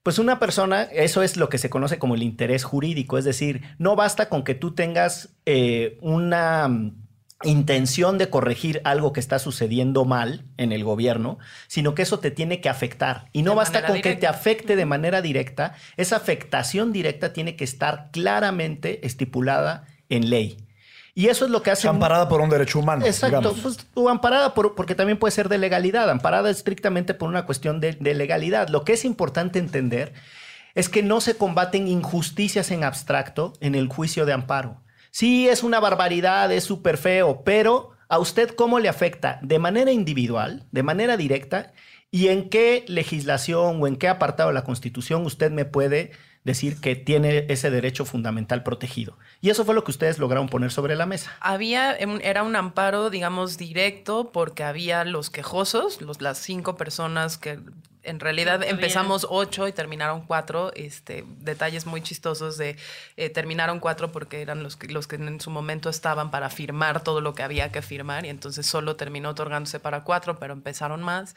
[0.08, 3.64] Pues una persona, eso es lo que se conoce como el interés jurídico, es decir,
[3.78, 6.96] no basta con que tú tengas eh, una mm,
[7.44, 12.32] intención de corregir algo que está sucediendo mal en el gobierno, sino que eso te
[12.32, 13.28] tiene que afectar.
[13.34, 17.58] Y no De basta con que te afecte de manera directa, esa afectación directa tiene
[17.58, 20.67] que estar claramente estipulada en ley.
[21.18, 21.88] Y eso es lo que hace...
[21.88, 23.04] Amparada por un derecho humano.
[23.04, 27.48] Exacto, pues, o amparada por, porque también puede ser de legalidad, amparada estrictamente por una
[27.48, 28.68] cuestión de, de legalidad.
[28.68, 30.14] Lo que es importante entender
[30.76, 34.84] es que no se combaten injusticias en abstracto en el juicio de amparo.
[35.10, 39.92] Sí, es una barbaridad, es súper feo, pero a usted cómo le afecta de manera
[39.92, 41.74] individual, de manera directa,
[42.12, 46.12] y en qué legislación o en qué apartado de la Constitución usted me puede
[46.44, 49.18] decir que tiene ese derecho fundamental protegido.
[49.42, 51.36] Y eso fue lo que ustedes lograron poner sobre la mesa.
[51.42, 57.60] Había, era un amparo, digamos, directo, porque había los quejosos, los, las cinco personas que
[58.04, 58.76] en realidad bien.
[58.76, 60.72] empezamos ocho y terminaron cuatro.
[60.74, 62.78] Este, detalles muy chistosos de
[63.18, 67.04] eh, terminaron cuatro porque eran los que, los que en su momento estaban para firmar
[67.04, 71.04] todo lo que había que firmar y entonces solo terminó otorgándose para cuatro, pero empezaron
[71.04, 71.36] más.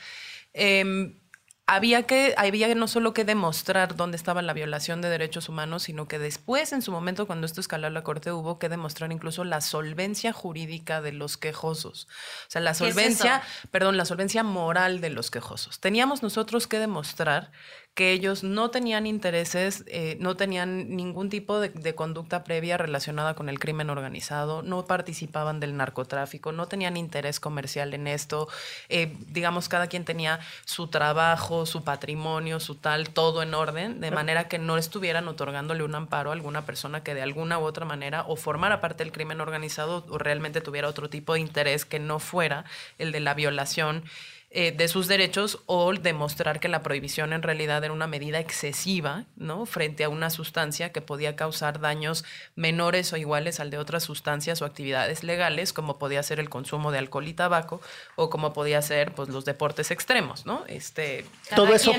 [0.53, 1.21] Em,
[1.67, 6.09] había que, había no solo que demostrar dónde estaba la violación de derechos humanos, sino
[6.09, 9.45] que después, en su momento, cuando esto escaló a la Corte, hubo que demostrar incluso
[9.45, 12.09] la solvencia jurídica de los quejosos.
[12.49, 15.79] O sea, la ¿Qué es solvencia, perdón, la solvencia moral de los quejosos.
[15.79, 17.53] Teníamos nosotros que demostrar
[18.01, 23.35] que ellos no tenían intereses, eh, no tenían ningún tipo de, de conducta previa relacionada
[23.35, 28.49] con el crimen organizado, no participaban del narcotráfico, no tenían interés comercial en esto.
[28.89, 34.11] Eh, digamos, cada quien tenía su trabajo, su patrimonio, su tal, todo en orden, de
[34.11, 37.85] manera que no estuvieran otorgándole un amparo a alguna persona que de alguna u otra
[37.85, 41.99] manera o formara parte del crimen organizado o realmente tuviera otro tipo de interés que
[41.99, 42.65] no fuera
[42.97, 44.05] el de la violación
[44.53, 49.27] eh, de sus derechos o demostrar que la prohibición en realidad era una medida excesiva,
[49.37, 49.65] ¿no?
[49.65, 52.25] Frente a una sustancia que podía causar daños
[52.57, 56.91] menores o iguales al de otras sustancias o actividades legales, como podía ser el consumo
[56.91, 57.81] de alcohol y tabaco
[58.17, 60.65] o como podía ser pues, los deportes extremos, ¿no?
[60.67, 61.25] Este,
[61.55, 61.93] todo eso,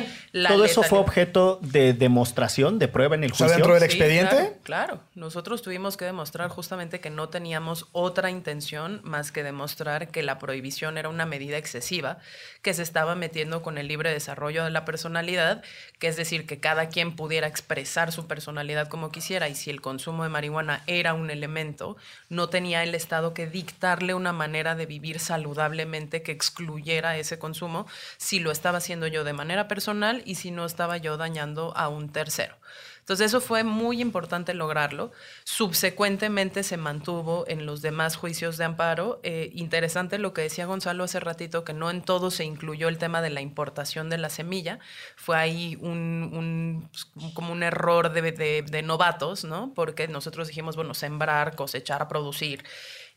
[0.46, 3.48] todo eso fue objeto de demostración, de prueba en el juicio.
[3.48, 4.36] dentro del expediente?
[4.36, 10.10] Claro, claro, nosotros tuvimos que demostrar justamente que no teníamos otra intención más que demostrar
[10.10, 12.20] que la prohibición era una medida excesiva
[12.62, 15.64] que se estaba metiendo con el libre desarrollo de la personalidad,
[16.00, 19.82] que es decir, que cada quien pudiera expresar su personalidad como quisiera y si el
[19.82, 21.98] consumo de marihuana era un elemento,
[22.30, 27.88] no tenía el Estado que dictarle una manera de vivir saludablemente que excluyera ese consumo
[28.18, 31.90] si lo estaba haciendo yo de manera personal y si no estaba yo dañando a
[31.90, 32.56] un tercero.
[33.02, 35.12] Entonces eso fue muy importante lograrlo.
[35.44, 39.20] Subsecuentemente se mantuvo en los demás juicios de amparo.
[39.24, 43.00] Eh, interesante lo que decía Gonzalo hace ratito, que no en todo se incluyó el
[43.00, 44.80] tema de la importación de la semilla.
[45.16, 46.90] Fue ahí un,
[47.34, 48.22] como un error de,
[48.62, 49.74] de, novatos, ¿no?
[49.74, 52.64] Porque nosotros dijimos, bueno, sembrar, cosechar, producir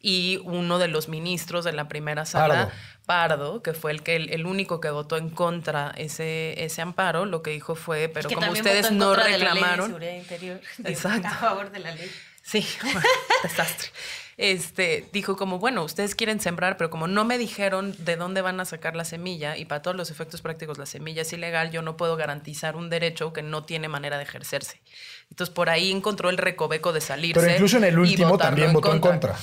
[0.04, 2.70] y uno de los ministros de la primera sala,
[3.06, 7.40] Pardo, que fue el que el, único que votó en contra ese, ese amparo, lo
[7.40, 11.94] que dijo fue, pero como ustedes no reclamaron, de interior, exacto, a favor de la
[11.94, 12.10] ley.
[12.42, 12.66] Sí,
[13.42, 13.88] desastre.
[14.36, 18.60] Este, dijo como, bueno, ustedes quieren sembrar, pero como no me dijeron de dónde van
[18.60, 21.80] a sacar la semilla y para todos los efectos prácticos la semilla es ilegal, yo
[21.80, 24.82] no puedo garantizar un derecho que no tiene manera de ejercerse.
[25.30, 27.40] Entonces por ahí encontró el recoveco de salirse.
[27.40, 29.36] Pero incluso en el último también votó En contra.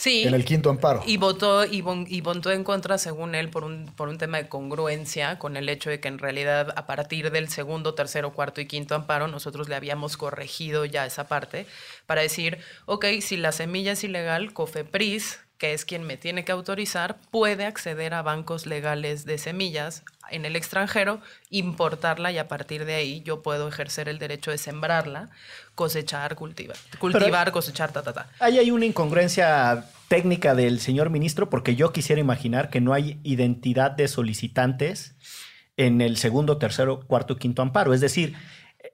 [0.00, 0.22] Sí.
[0.22, 1.02] En el quinto amparo.
[1.04, 5.38] Y votó, y, votó en contra, según él, por un, por un tema de congruencia
[5.38, 8.94] con el hecho de que en realidad a partir del segundo, tercero, cuarto y quinto
[8.94, 11.66] amparo nosotros le habíamos corregido ya esa parte
[12.06, 16.52] para decir, ok, si la semilla es ilegal, COFEPRIS, que es quien me tiene que
[16.52, 21.20] autorizar, puede acceder a bancos legales de semillas en el extranjero,
[21.50, 25.30] importarla y a partir de ahí yo puedo ejercer el derecho de sembrarla,
[25.74, 28.28] cosechar, cultivar, cultivar, cosechar, ta, ta, ta.
[28.38, 33.20] Ahí hay una incongruencia técnica del señor ministro porque yo quisiera imaginar que no hay
[33.22, 35.14] identidad de solicitantes
[35.76, 37.94] en el segundo, tercero, cuarto, quinto amparo.
[37.94, 38.36] Es decir,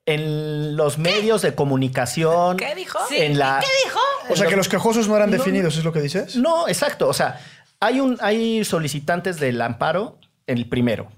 [0.05, 2.57] en los medios de comunicación.
[2.57, 2.99] ¿Qué dijo?
[3.11, 4.01] En la, ¿Qué dijo?
[4.30, 6.37] O sea, que los quejosos no eran definidos, ¿es lo que dices?
[6.37, 7.09] No, exacto.
[7.09, 7.41] O sea,
[7.80, 11.11] hay, un, hay solicitantes del amparo el primero,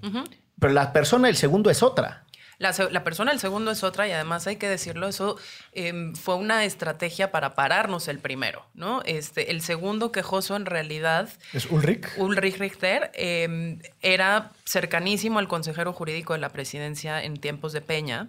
[0.59, 2.25] pero la persona del segundo es otra.
[2.59, 2.73] La,
[3.05, 5.37] persona del segundo es otra y además hay que decirlo, eso
[5.71, 9.01] em, fue una estrategia para pararnos el primero, ¿no?
[9.05, 11.29] Este, el segundo quejoso en realidad...
[11.53, 12.05] ¿Es Ulrich?
[12.17, 18.27] Ulrich Richter em, era cercanísimo al consejero jurídico de la presidencia en tiempos de Peña.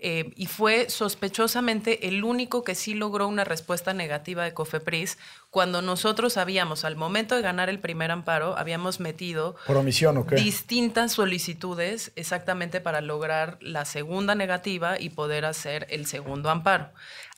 [0.00, 5.18] Eh, y fue sospechosamente el único que sí logró una respuesta negativa de Cofepris
[5.50, 11.12] cuando nosotros habíamos, al momento de ganar el primer amparo, habíamos metido ¿Por omisión, distintas
[11.12, 16.92] solicitudes exactamente para lograr la segunda negativa y poder hacer el segundo amparo.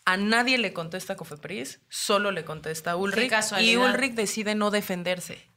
[0.05, 5.50] A nadie le contesta Cofepris, solo le contesta Ulrich y Ulrich decide no defenderse.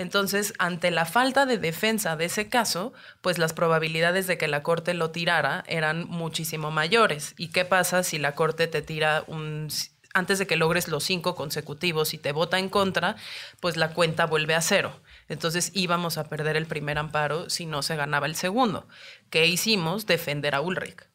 [0.00, 4.62] Entonces, ante la falta de defensa de ese caso, pues las probabilidades de que la
[4.62, 7.34] Corte lo tirara eran muchísimo mayores.
[7.36, 9.68] ¿Y qué pasa si la Corte te tira un...
[10.14, 13.16] antes de que logres los cinco consecutivos y te vota en contra,
[13.60, 15.02] pues la cuenta vuelve a cero.
[15.28, 18.88] Entonces íbamos a perder el primer amparo si no se ganaba el segundo.
[19.28, 20.06] ¿Qué hicimos?
[20.06, 21.09] Defender a Ulrich.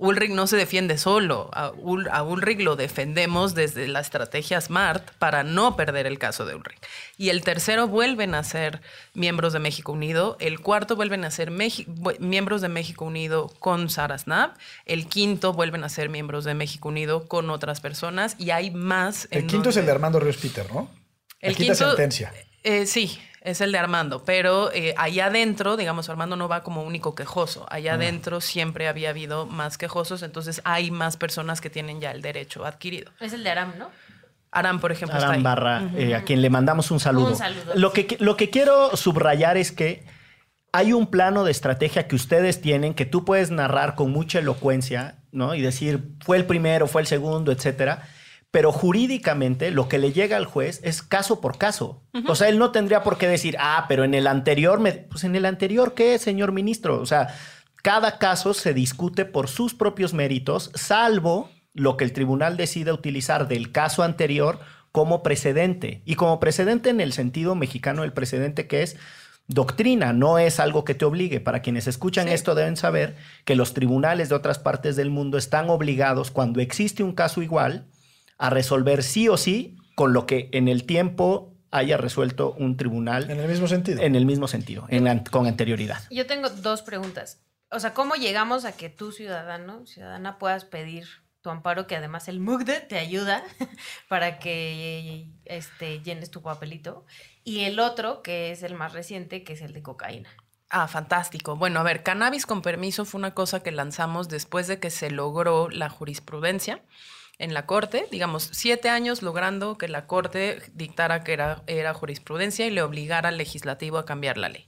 [0.00, 5.76] Ulrich no se defiende solo, a, Ulrich lo defendemos desde la estrategia SMART para no
[5.76, 6.80] perder el caso de Ulrich.
[7.18, 8.80] Y el tercero vuelven a ser
[9.12, 14.18] miembros de México Unido, el cuarto vuelven a ser miembros de México Unido con Sara
[14.18, 18.70] Snap, el quinto vuelven a ser miembros de México Unido con otras personas y hay
[18.70, 19.28] más.
[19.30, 20.90] El quinto es el de Armando Ríos Peter, ¿no?
[21.40, 22.32] El quinto, sentencia.
[22.62, 26.82] Eh, sí, es el de Armando, pero eh, allá adentro, digamos, Armando no va como
[26.82, 27.66] único quejoso.
[27.70, 32.20] Allá adentro siempre había habido más quejosos, entonces hay más personas que tienen ya el
[32.20, 33.12] derecho adquirido.
[33.18, 33.88] Es el de Aram, ¿no?
[34.52, 35.16] Aram, por ejemplo.
[35.16, 37.28] Aram Barra, eh, a quien le mandamos un saludo.
[37.28, 37.72] Un saludo.
[37.74, 40.04] Lo que, lo que quiero subrayar es que
[40.72, 45.16] hay un plano de estrategia que ustedes tienen que tú puedes narrar con mucha elocuencia,
[45.32, 45.54] ¿no?
[45.54, 48.06] Y decir, fue el primero, fue el segundo, etcétera
[48.50, 52.02] pero jurídicamente lo que le llega al juez es caso por caso.
[52.26, 54.92] O sea, él no tendría por qué decir, ah, pero en el anterior, me...
[54.92, 57.00] pues en el anterior, ¿qué, señor ministro?
[57.00, 57.28] O sea,
[57.82, 63.46] cada caso se discute por sus propios méritos, salvo lo que el tribunal decida utilizar
[63.46, 64.58] del caso anterior
[64.90, 66.02] como precedente.
[66.04, 68.96] Y como precedente en el sentido mexicano, el precedente que es
[69.46, 71.40] doctrina, no es algo que te obligue.
[71.40, 75.70] Para quienes escuchan esto deben saber que los tribunales de otras partes del mundo están
[75.70, 77.86] obligados, cuando existe un caso igual,
[78.40, 83.30] a resolver sí o sí con lo que en el tiempo haya resuelto un tribunal
[83.30, 84.02] En el mismo sentido.
[84.02, 86.02] en el mismo sentido, en con anterioridad.
[86.10, 87.42] Yo tengo dos preguntas.
[87.70, 91.06] O sea, ¿cómo llegamos a que tú, ciudadano, ciudadana, puedas pedir
[91.42, 93.44] tu amparo, que además el MUGDE te ayuda
[94.08, 97.04] para que este, llenes tu papelito?
[97.44, 100.30] Y el otro, que es el más reciente, que es el de cocaína.
[100.70, 101.56] Ah, fantástico.
[101.56, 105.10] Bueno, a ver, cannabis con permiso fue una cosa que lanzamos después de que se
[105.10, 106.82] logró la jurisprudencia
[107.40, 112.66] en la Corte, digamos, siete años logrando que la Corte dictara que era, era jurisprudencia
[112.66, 114.66] y le obligara al legislativo a cambiar la ley.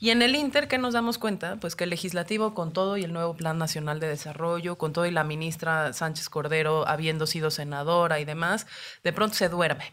[0.00, 1.56] Y en el Inter, ¿qué nos damos cuenta?
[1.56, 5.06] Pues que el legislativo, con todo y el nuevo Plan Nacional de Desarrollo, con todo
[5.06, 8.66] y la ministra Sánchez Cordero habiendo sido senadora y demás,
[9.04, 9.92] de pronto se duerme.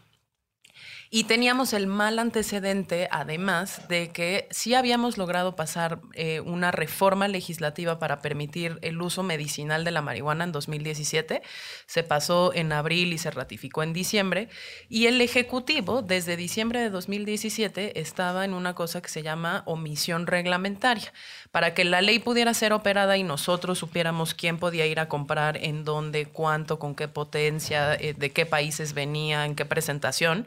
[1.08, 7.28] Y teníamos el mal antecedente, además, de que sí habíamos logrado pasar eh, una reforma
[7.28, 11.42] legislativa para permitir el uso medicinal de la marihuana en 2017.
[11.86, 14.48] Se pasó en abril y se ratificó en diciembre.
[14.88, 20.26] Y el Ejecutivo, desde diciembre de 2017, estaba en una cosa que se llama omisión
[20.26, 21.12] reglamentaria.
[21.52, 25.56] Para que la ley pudiera ser operada y nosotros supiéramos quién podía ir a comprar,
[25.56, 30.46] en dónde, cuánto, con qué potencia, eh, de qué países venía, en qué presentación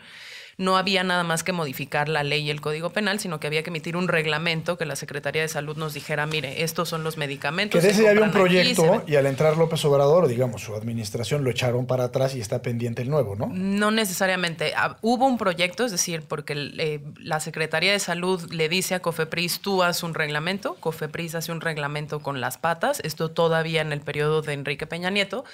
[0.59, 3.63] no había nada más que modificar la ley y el Código Penal, sino que había
[3.63, 7.15] que emitir un reglamento que la Secretaría de Salud nos dijera, mire, estos son los
[7.15, 7.79] medicamentos.
[7.79, 9.03] Que de ese ya había un aquí, proyecto ven".
[9.07, 13.01] y al entrar López Obrador, digamos, su administración lo echaron para atrás y está pendiente
[13.01, 13.47] el nuevo, ¿no?
[13.53, 14.73] No necesariamente.
[14.75, 18.99] Ah, Hubo un proyecto, es decir, porque eh, la Secretaría de Salud le dice a
[19.01, 23.93] Cofepris, tú haz un reglamento, Cofepris hace un reglamento con las patas, esto todavía en
[23.93, 25.45] el periodo de Enrique Peña Nieto,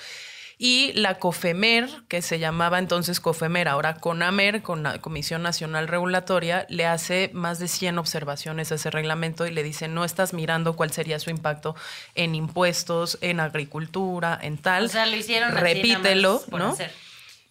[0.57, 6.65] y la COFEMER, que se llamaba entonces COFEMER, ahora CONAMER, con la Comisión Nacional Regulatoria,
[6.69, 10.75] le hace más de 100 observaciones a ese reglamento y le dice, no estás mirando
[10.75, 11.75] cuál sería su impacto
[12.15, 14.85] en impuestos, en agricultura, en tal.
[14.85, 16.69] O sea, lo hicieron así, Repítelo, por ¿no?
[16.69, 16.91] hacer.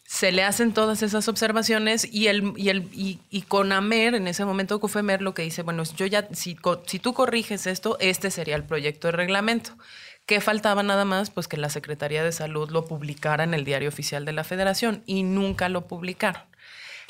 [0.07, 4.45] se le hacen todas esas observaciones y el y el y, y Conamer en ese
[4.45, 8.55] momento Cofemer lo que dice bueno yo ya si si tú corriges esto este sería
[8.57, 9.73] el proyecto de reglamento
[10.27, 11.31] ¿Qué faltaba nada más?
[11.31, 15.03] Pues que la Secretaría de Salud lo publicara en el diario oficial de la Federación
[15.07, 16.43] y nunca lo publicaron.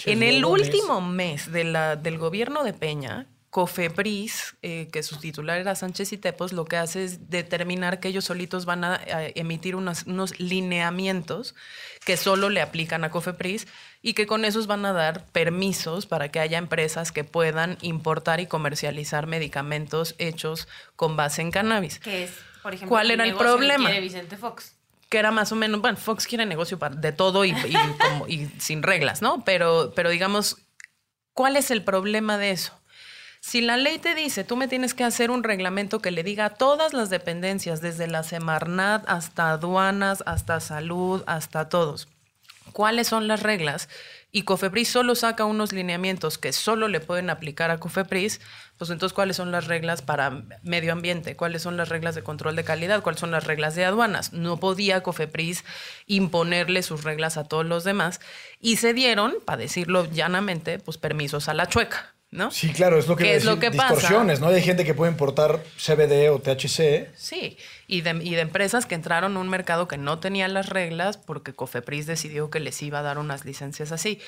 [0.05, 5.61] En el último mes de la, del gobierno de Peña, Cofepris, eh, que su titular
[5.61, 9.27] era Sánchez y Tepos, lo que hace es determinar que ellos solitos van a, a
[9.37, 11.55] emitir unos, unos lineamientos
[12.05, 13.69] que solo le aplican a Cofepris
[14.03, 18.41] y que con esos van a dar permisos para que haya empresas que puedan importar
[18.41, 22.01] y comercializar medicamentos hechos con base en cannabis.
[22.01, 22.33] Que es,
[22.65, 23.85] por ejemplo, ¿Cuál era el que problema?
[23.91, 24.75] quiere Vicente Fox.
[25.11, 28.51] que era más o menos, bueno, Fox quiere negocio de todo y, y como- y
[28.59, 29.45] sin reglas, ¿no?
[29.45, 30.57] Pero, pero digamos,
[31.35, 32.73] ¿cuál es el problema de eso?
[33.41, 36.47] Si la ley te dice, tú me tienes que hacer un reglamento que le diga
[36.47, 42.09] a todas las dependencias, desde la Semarnat hasta aduanas, hasta salud, hasta todos,
[42.73, 43.89] cuáles son las reglas,
[44.37, 48.41] y Cofepris solo saca unos lineamientos que solo le pueden aplicar a Cofepris,
[48.77, 52.57] pues entonces cuáles son las reglas para medio ambiente, cuáles son las reglas de control
[52.57, 54.33] de calidad, cuáles son las reglas de aduanas.
[54.33, 55.65] No podía Cofepris
[56.07, 58.21] imponerle sus reglas a todos los demás
[58.59, 62.17] y se dieron, para decirlo llanamente, pues permisos a la chueca.
[62.35, 62.51] ¿No?
[62.51, 63.71] Sí, claro, es lo que ¿Qué iba a es lo pasa?
[63.71, 64.49] distorsiones, ¿no?
[64.49, 67.15] Hay gente que puede importar CBD o THC.
[67.15, 67.57] Sí,
[67.87, 71.17] y de, y de empresas que entraron a un mercado que no tenía las reglas
[71.17, 74.21] porque Cofepris decidió que les iba a dar unas licencias así.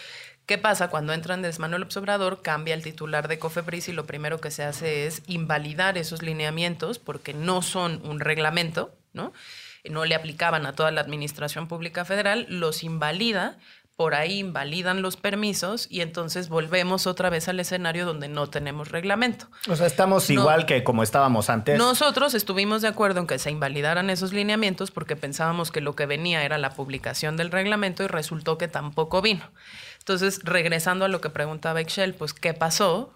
[0.46, 0.86] ¿Qué pasa?
[0.86, 4.52] Cuando entra Andrés Manuel López Obrador, cambia el titular de Cofepris y lo primero que
[4.52, 9.32] se hace es invalidar esos lineamientos porque no son un reglamento, ¿no?
[9.90, 13.58] No le aplicaban a toda la administración pública federal, los invalida,
[13.96, 18.90] por ahí invalidan los permisos y entonces volvemos otra vez al escenario donde no tenemos
[18.90, 19.46] reglamento.
[19.70, 20.34] O sea, estamos No.
[20.42, 21.78] igual que como estábamos antes.
[21.78, 26.04] Nosotros estuvimos de acuerdo en que se invalidaran esos lineamientos porque pensábamos que lo que
[26.04, 29.44] venía era la publicación del reglamento y resultó que tampoco vino.
[30.00, 33.12] Entonces, regresando a lo que preguntaba Excel, pues, ¿qué pasó?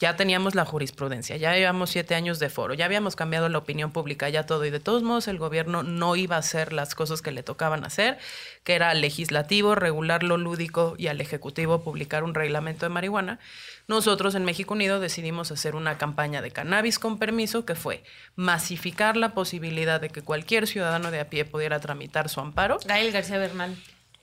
[0.00, 3.92] Ya teníamos la jurisprudencia, ya llevamos siete años de foro, ya habíamos cambiado la opinión
[3.92, 7.20] pública, ya todo, y de todos modos el gobierno no iba a hacer las cosas
[7.20, 8.16] que le tocaban hacer,
[8.64, 13.40] que era al legislativo regular lo lúdico y al ejecutivo publicar un reglamento de marihuana.
[13.88, 18.02] Nosotros en México Unido decidimos hacer una campaña de cannabis con permiso que fue
[18.36, 22.78] masificar la posibilidad de que cualquier ciudadano de a pie pudiera tramitar su amparo.
[22.86, 23.76] Gael García Bernal.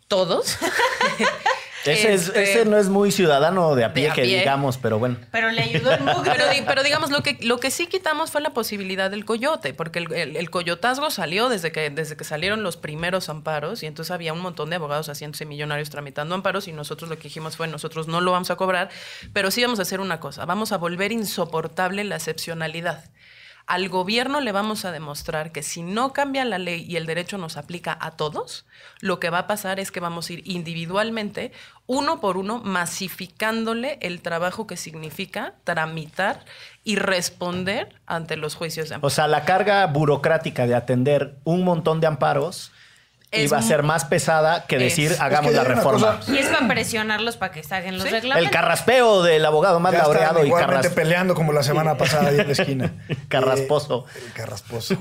[0.07, 0.57] Todos.
[1.93, 4.39] ese, es- este- ese no es muy ciudadano de a pie De a que pie.
[4.39, 5.17] digamos, pero bueno.
[5.31, 5.99] Pero le ayudó el.
[6.23, 9.73] Pero, di- pero digamos, lo que, lo que sí quitamos fue la posibilidad del coyote,
[9.73, 13.85] porque el, el- el coyotazgo salió desde que, desde que salieron los primeros amparos y
[13.85, 17.57] entonces había un montón de abogados haciéndose millonarios tramitando amparos y nosotros lo que dijimos
[17.57, 18.89] fue, nosotros no lo vamos a cobrar,
[19.33, 23.03] pero sí vamos a hacer una cosa, vamos a volver insoportable la excepcionalidad.
[23.67, 27.37] Al gobierno le vamos a demostrar que si no cambia la ley y el derecho
[27.37, 28.65] nos aplica a todos,
[29.01, 31.51] lo que va a pasar es que vamos a ir individualmente,
[31.85, 36.45] uno por uno, masificándole el trabajo que significa tramitar
[36.85, 39.07] y responder ante los juicios de amparo.
[39.07, 42.71] O sea, la carga burocrática de atender un montón de amparos
[43.29, 46.17] Es iba a ser más pesada que decir es hagamos que la reforma.
[46.19, 48.09] cosa- Y es para presionarlos para que saquen los Sí.
[48.11, 48.45] reglamentos.
[48.45, 51.97] El carraspeo del abogado más Ya están laureado y igualmente carras- peleando como la semana
[51.97, 52.93] pasada ahí en la esquina.
[53.27, 54.05] Carrasposo.
[54.15, 54.97] Eh, el carrasposo.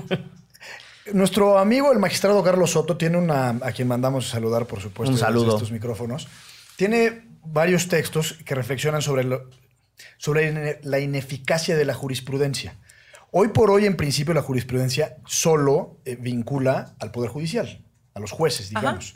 [1.13, 5.17] Nuestro amigo, el magistrado Carlos Soto, tiene una, a quien mandamos saludar, por supuesto, Un
[5.17, 5.53] saludo.
[5.55, 6.27] estos micrófonos.
[6.75, 9.49] Tiene varios textos que reflexionan sobre, lo-
[10.17, 12.75] sobre la ineficacia de la jurisprudencia.
[13.31, 17.81] Hoy por hoy, en principio, la jurisprudencia solo eh, vincula al Poder Judicial,
[18.17, 18.79] a los jueces, Ajá.
[18.79, 19.15] digamos.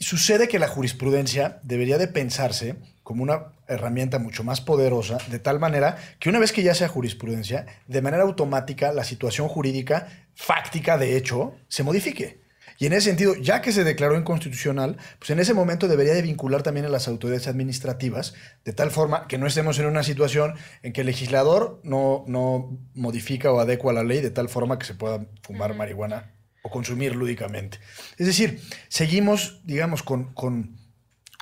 [0.00, 5.60] Sucede que la jurisprudencia debería de pensarse como una herramienta mucho más poderosa, de tal
[5.60, 10.98] manera que una vez que ya sea jurisprudencia, de manera automática la situación jurídica fáctica
[10.98, 12.42] de hecho se modifique.
[12.78, 16.22] Y en ese sentido, ya que se declaró inconstitucional, pues en ese momento debería de
[16.22, 18.34] vincular también a las autoridades administrativas,
[18.64, 22.76] de tal forma que no estemos en una situación en que el legislador no, no
[22.94, 26.33] modifica o adecua la ley de tal forma que se pueda fumar marihuana
[26.64, 27.78] o consumir lúdicamente.
[28.16, 30.78] Es decir, seguimos, digamos, con, con,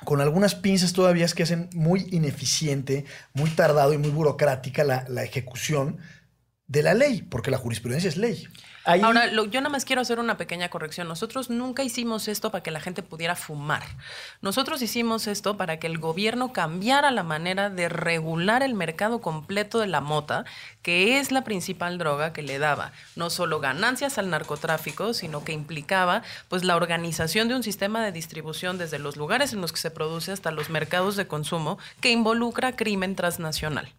[0.03, 5.23] con algunas pinzas todavía que hacen muy ineficiente, muy tardado y muy burocrática la, la
[5.23, 5.97] ejecución
[6.67, 8.47] de la ley, porque la jurisprudencia es ley.
[8.85, 11.07] Ahora, lo- yo nada más quiero hacer una pequeña corrección.
[11.07, 13.83] Nosotros nunca hicimos esto para que la gente pudiera fumar.
[14.41, 19.79] Nosotros hicimos esto para que el gobierno cambiara la manera de regular el mercado completo
[19.79, 20.43] de la mota,
[20.81, 25.53] que es la principal droga que le daba no solo ganancias al narcotráfico, sino que
[25.53, 29.79] implicaba pues la organización de un sistema de distribución desde los lugares en los que
[29.79, 33.93] se produce hasta los mercados de consumo que involucra crimen transnacional.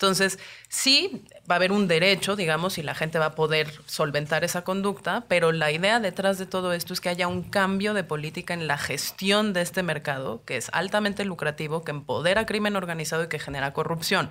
[0.00, 0.38] Entonces,
[0.70, 4.64] sí, va a haber un derecho, digamos, y la gente va a poder solventar esa
[4.64, 8.54] conducta, pero la idea detrás de todo esto es que haya un cambio de política
[8.54, 13.28] en la gestión de este mercado, que es altamente lucrativo, que empodera crimen organizado y
[13.28, 14.30] que genera corrupción.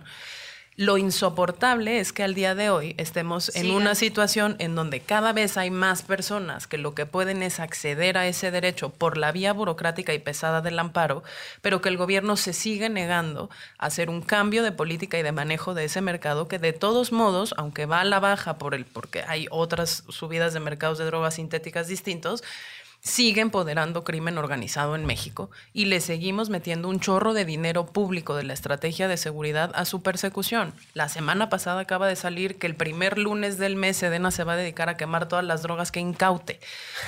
[0.80, 5.34] Lo insoportable es que al día de hoy estemos en una situación en donde cada
[5.34, 9.34] vez hay más personas que lo que pueden es acceder a ese derecho por la
[9.34, 11.22] vía burocrática y pesada del amparo,
[11.62, 15.34] pero que el gobierno se sigue negando a hacer un cambio de política y de
[15.34, 18.86] manejo de ese mercado que de todos modos, aunque va a la baja por el
[18.86, 22.42] porque hay otras subidas de mercados de drogas sintéticas distintos,
[23.02, 28.36] sigue empoderando crimen organizado en México y le seguimos metiendo un chorro de dinero público
[28.36, 30.74] de la estrategia de seguridad a su persecución.
[30.94, 34.54] La semana pasada acaba de salir que el primer lunes del mes Sedena se va
[34.54, 36.60] a dedicar a quemar todas las drogas que incaute.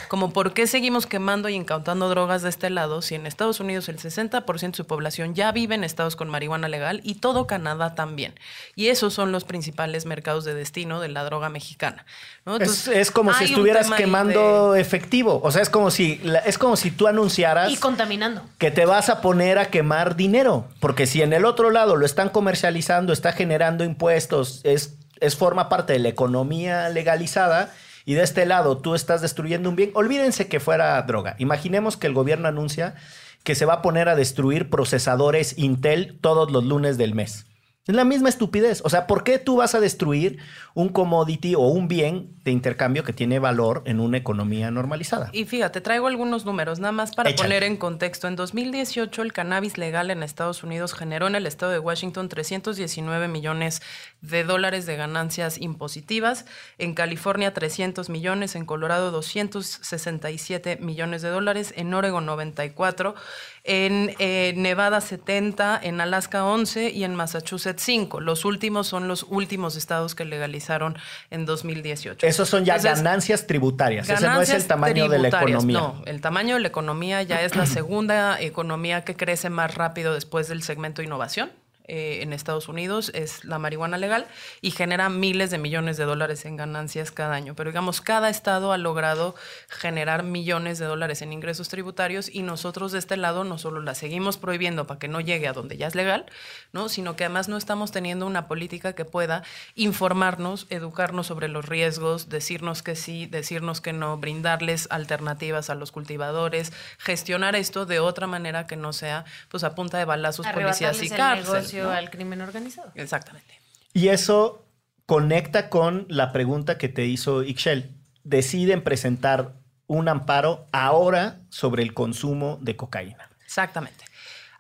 [0.07, 3.89] Como por qué seguimos quemando y incautando drogas de este lado si en Estados Unidos
[3.89, 7.95] el 60% de su población ya vive en estados con marihuana legal y todo Canadá
[7.95, 8.33] también.
[8.75, 12.05] Y esos son los principales mercados de destino de la droga mexicana.
[12.45, 12.55] ¿no?
[12.55, 15.41] Es, Entonces, es como si estuvieras quemando de- efectivo.
[15.43, 18.43] O sea, es como si la- es como si tú anunciaras Y contaminando.
[18.59, 20.67] que te vas a poner a quemar dinero.
[20.79, 25.69] Porque si en el otro lado lo están comercializando, está generando impuestos, es, es forma
[25.69, 27.71] parte de la economía legalizada.
[28.05, 29.91] Y de este lado tú estás destruyendo un bien.
[29.93, 31.35] Olvídense que fuera droga.
[31.39, 32.95] Imaginemos que el gobierno anuncia
[33.43, 37.45] que se va a poner a destruir procesadores Intel todos los lunes del mes.
[37.87, 38.81] Es la misma estupidez.
[38.85, 40.37] O sea, ¿por qué tú vas a destruir
[40.75, 45.29] un commodity o un bien de intercambio que tiene valor en una economía normalizada?
[45.33, 47.47] Y fíjate, traigo algunos números, nada más para Échale.
[47.47, 48.27] poner en contexto.
[48.27, 53.27] En 2018, el cannabis legal en Estados Unidos generó en el estado de Washington 319
[53.27, 53.81] millones
[54.21, 56.45] de dólares de ganancias impositivas,
[56.77, 63.15] en California 300 millones, en Colorado 267 millones de dólares, en Oregon 94,
[63.63, 68.19] en eh, Nevada 70, en Alaska 11 y en Massachusetts 5.
[68.19, 70.97] Los últimos son los últimos estados que legalizaron
[71.29, 72.25] en 2018.
[72.25, 74.09] Esos son ya Entonces, ganancias tributarias.
[74.09, 75.79] Ese no es el Ganancias tamaño de la economía.
[75.79, 80.13] No, el tamaño de la economía ya es la segunda economía que crece más rápido
[80.13, 81.51] después del segmento innovación.
[81.85, 84.27] Eh, en Estados Unidos es la marihuana legal
[84.61, 87.55] y genera miles de millones de dólares en ganancias cada año.
[87.55, 89.35] Pero digamos, cada estado ha logrado
[89.67, 93.95] generar millones de dólares en ingresos tributarios y nosotros de este lado no solo la
[93.95, 96.25] seguimos prohibiendo para que no llegue a donde ya es legal,
[96.71, 96.89] ¿no?
[96.89, 99.43] sino que además no estamos teniendo una política que pueda
[99.75, 105.91] informarnos, educarnos sobre los riesgos, decirnos que sí, decirnos que no, brindarles alternativas a los
[105.91, 111.01] cultivadores, gestionar esto de otra manera que no sea pues a punta de balazos, policías
[111.01, 112.91] y Arrebatarles al crimen organizado.
[112.95, 113.59] Exactamente.
[113.93, 114.65] Y eso
[115.05, 117.91] conecta con la pregunta que te hizo Ixchel.
[118.23, 119.53] Deciden presentar
[119.87, 123.29] un amparo ahora sobre el consumo de cocaína.
[123.43, 124.05] Exactamente.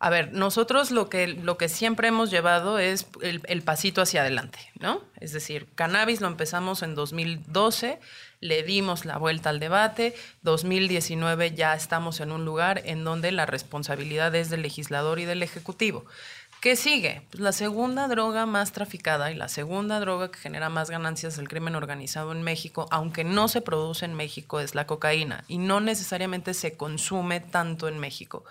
[0.03, 4.21] A ver, nosotros lo que, lo que siempre hemos llevado es el, el, pasito hacia
[4.21, 4.99] adelante, ¿no?
[5.19, 7.99] Es decir, cannabis lo empezamos en 2012,
[8.39, 13.45] le dimos la vuelta al debate, 2019 ya estamos en un lugar en donde la
[13.45, 16.05] responsabilidad es del legislador y del ejecutivo.
[16.61, 17.23] ¿Qué sigue?
[17.31, 21.49] Pues la segunda droga más traficada y la segunda droga que genera más ganancias del
[21.49, 25.79] crimen organizado en México, aunque no se produce en México, es la cocaína y no
[25.79, 28.45] necesariamente se consume tanto en México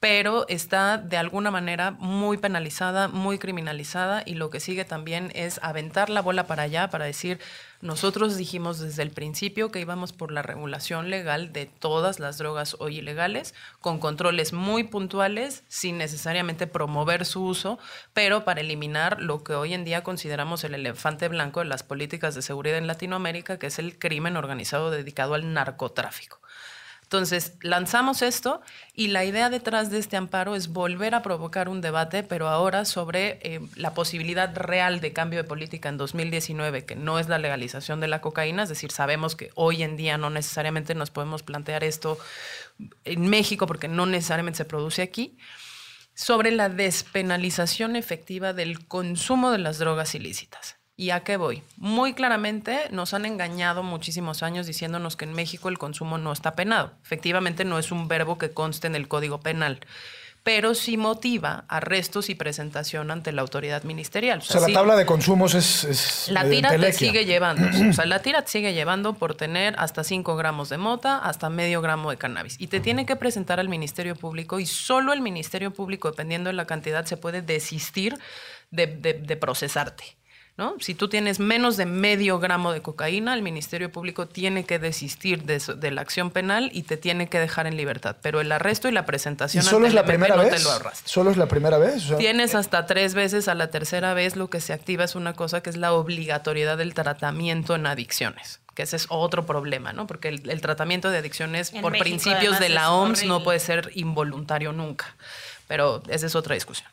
[0.00, 5.60] pero está de alguna manera muy penalizada, muy criminalizada y lo que sigue también es
[5.62, 7.38] aventar la bola para allá para decir,
[7.82, 12.76] nosotros dijimos desde el principio que íbamos por la regulación legal de todas las drogas
[12.78, 17.78] hoy ilegales, con controles muy puntuales, sin necesariamente promover su uso,
[18.14, 22.34] pero para eliminar lo que hoy en día consideramos el elefante blanco de las políticas
[22.34, 26.39] de seguridad en Latinoamérica, que es el crimen organizado dedicado al narcotráfico.
[27.10, 28.62] Entonces, lanzamos esto
[28.94, 32.84] y la idea detrás de este amparo es volver a provocar un debate, pero ahora
[32.84, 37.40] sobre eh, la posibilidad real de cambio de política en 2019, que no es la
[37.40, 41.42] legalización de la cocaína, es decir, sabemos que hoy en día no necesariamente nos podemos
[41.42, 42.16] plantear esto
[43.04, 45.36] en México porque no necesariamente se produce aquí,
[46.14, 50.79] sobre la despenalización efectiva del consumo de las drogas ilícitas.
[51.00, 51.62] ¿Y a qué voy?
[51.78, 56.54] Muy claramente nos han engañado muchísimos años diciéndonos que en México el consumo no está
[56.54, 56.92] penado.
[57.02, 59.80] Efectivamente no es un verbo que conste en el Código Penal
[60.42, 64.38] pero sí motiva arrestos y presentación ante la autoridad ministerial.
[64.38, 66.28] O sea, la tabla de consumos es...
[66.30, 67.68] la tira te sigue llevando.
[67.90, 71.50] o sea, la tira te sigue llevando por tener hasta 5 gramos de mota, hasta
[71.50, 72.56] medio gramo de cannabis.
[72.58, 76.54] Y te tiene que presentar al Ministerio Público y solo el Ministerio Público, dependiendo de
[76.54, 78.18] la cantidad, se puede desistir
[78.70, 80.19] de procesarte.
[80.78, 85.44] Si tú tienes menos de medio gramo de cocaína, el Ministerio Público tiene que desistir
[85.44, 88.16] de, la acción penal y te tiene que dejar en libertad.
[88.22, 90.66] Pero el arresto y la presentación ¿Y solo es la primera vez?
[91.04, 92.04] ¿Solo es la primera vez?
[92.18, 95.62] Tienes hasta tres veces, a la tercera vez lo que se activa es una cosa
[95.62, 100.06] que es la obligatoriedad del tratamiento en adicciones que ese es otro problema, ¿no?
[100.06, 105.16] Porque el, tratamiento de adicciones por principios de la OMS no puede ser involuntario nunca.
[105.66, 106.88] Pero esa es otra discusión.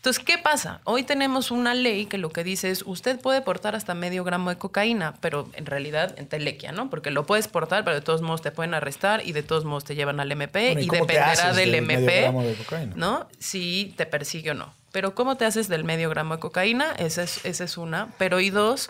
[0.00, 0.80] Entonces, ¿qué pasa?
[0.84, 4.48] Hoy tenemos una ley que lo que dice es, usted puede portar hasta medio gramo
[4.48, 6.88] de cocaína, pero en realidad en telequia, ¿no?
[6.88, 9.84] Porque lo puedes portar, pero de todos modos te pueden arrestar y de todos modos
[9.84, 12.32] te llevan al MP y, dependerá del MP,
[12.96, 13.28] ¿no?
[13.38, 14.72] Si te persigue o no.
[14.90, 16.92] Pero ¿cómo te haces del medio gramo de cocaína?
[16.92, 18.08] Esa es, esa es una.
[18.16, 18.88] Pero y dos,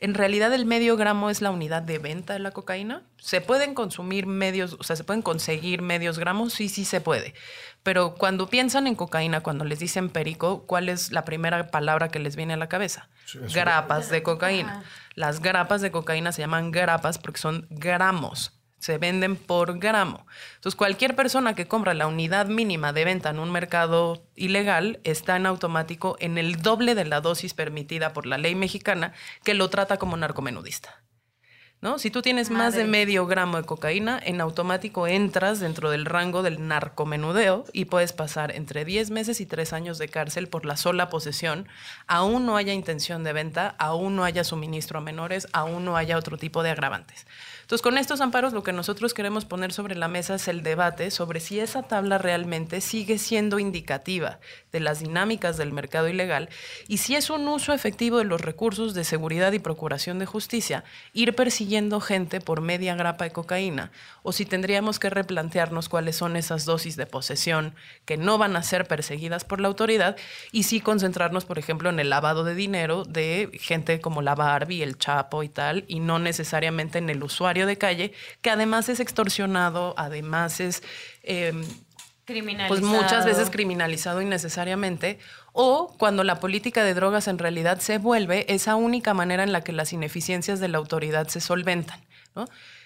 [0.00, 3.02] en realidad el medio gramo es la unidad de venta de la cocaína.
[3.18, 6.52] ¿Se pueden consumir medios, o sea, se pueden conseguir medios gramos?
[6.52, 7.34] Sí, sí se puede.
[7.82, 12.18] Pero cuando piensan en cocaína, cuando les dicen perico, ¿cuál es la primera palabra que
[12.18, 13.08] les viene a la cabeza?
[13.52, 14.82] grapas de cocaína.
[15.14, 18.57] Las grapas de cocaína se llaman grapas porque son gramos.
[18.78, 20.26] Se venden por gramo.
[20.56, 25.36] Entonces, cualquier persona que compra la unidad mínima de venta en un mercado ilegal está
[25.36, 29.12] en automático en el doble de la dosis permitida por la ley mexicana
[29.44, 31.02] que lo trata como narcomenudista.
[31.80, 31.98] ¿no?
[31.98, 36.42] Si tú tienes más de medio gramo de cocaína, en automático entras dentro del rango
[36.42, 40.76] del narcomenudeo y puedes pasar entre 10 meses y 3 años de cárcel por la
[40.76, 41.68] sola posesión,
[42.08, 46.18] aún no haya intención de venta, aún no haya suministro a menores, aún no haya
[46.18, 47.26] otro tipo de agravantes.
[47.68, 51.10] Entonces, con estos amparos lo que nosotros queremos poner sobre la mesa es el debate
[51.10, 54.40] sobre si esa tabla realmente sigue siendo indicativa
[54.72, 56.48] de las dinámicas del mercado ilegal
[56.86, 60.84] y si es un uso efectivo de los recursos de seguridad y procuración de justicia,
[61.12, 63.90] ir persiguiendo gente por media grapa de cocaína,
[64.22, 68.62] o si tendríamos que replantearnos cuáles son esas dosis de posesión que no van a
[68.62, 70.16] ser perseguidas por la autoridad
[70.52, 74.82] y sí concentrarnos, por ejemplo, en el lavado de dinero de gente como la Barbie,
[74.82, 78.12] el Chapo y tal, y no necesariamente en el usuario de calle,
[78.42, 80.82] que además es extorsionado, además es...
[81.22, 81.52] Eh,
[82.68, 85.18] pues muchas veces criminalizado innecesariamente,
[85.52, 89.62] o cuando la política de drogas en realidad se vuelve esa única manera en la
[89.62, 92.00] que las ineficiencias de la autoridad se solventan.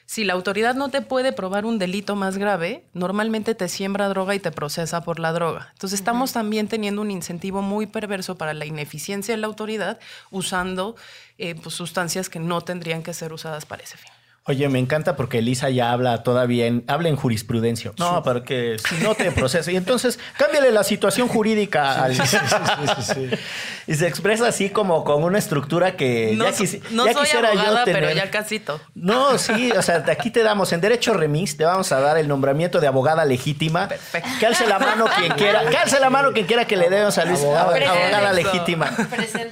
[0.07, 4.35] Si la autoridad no te puede probar un delito más grave, normalmente te siembra droga
[4.35, 5.71] y te procesa por la droga.
[5.73, 9.99] Entonces estamos también teniendo un incentivo muy perverso para la ineficiencia de la autoridad
[10.31, 10.97] usando
[11.39, 14.11] eh, pues, sustancias que no tendrían que ser usadas para ese fin.
[14.45, 17.93] Oye, me encanta porque Elisa ya habla todavía en, habla en jurisprudencia.
[17.99, 19.71] No, porque si no te procesa.
[19.71, 22.13] Y entonces, cámbiale la situación jurídica al...
[23.87, 28.03] y se expresa así como con una estructura que no, ya, quisiera yo tener.
[28.03, 28.81] pero ya casito.
[28.97, 32.27] No, sí, o sea, aquí te damos en Derecho Remix, te vamos a dar el
[32.27, 33.87] nombramiento de abogada legítima.
[33.87, 34.29] Perfecto.
[34.41, 37.17] Que alce la mano quien quiera, que alce la mano quien quiera que le demos
[37.17, 38.91] a Luis abogada, legítima.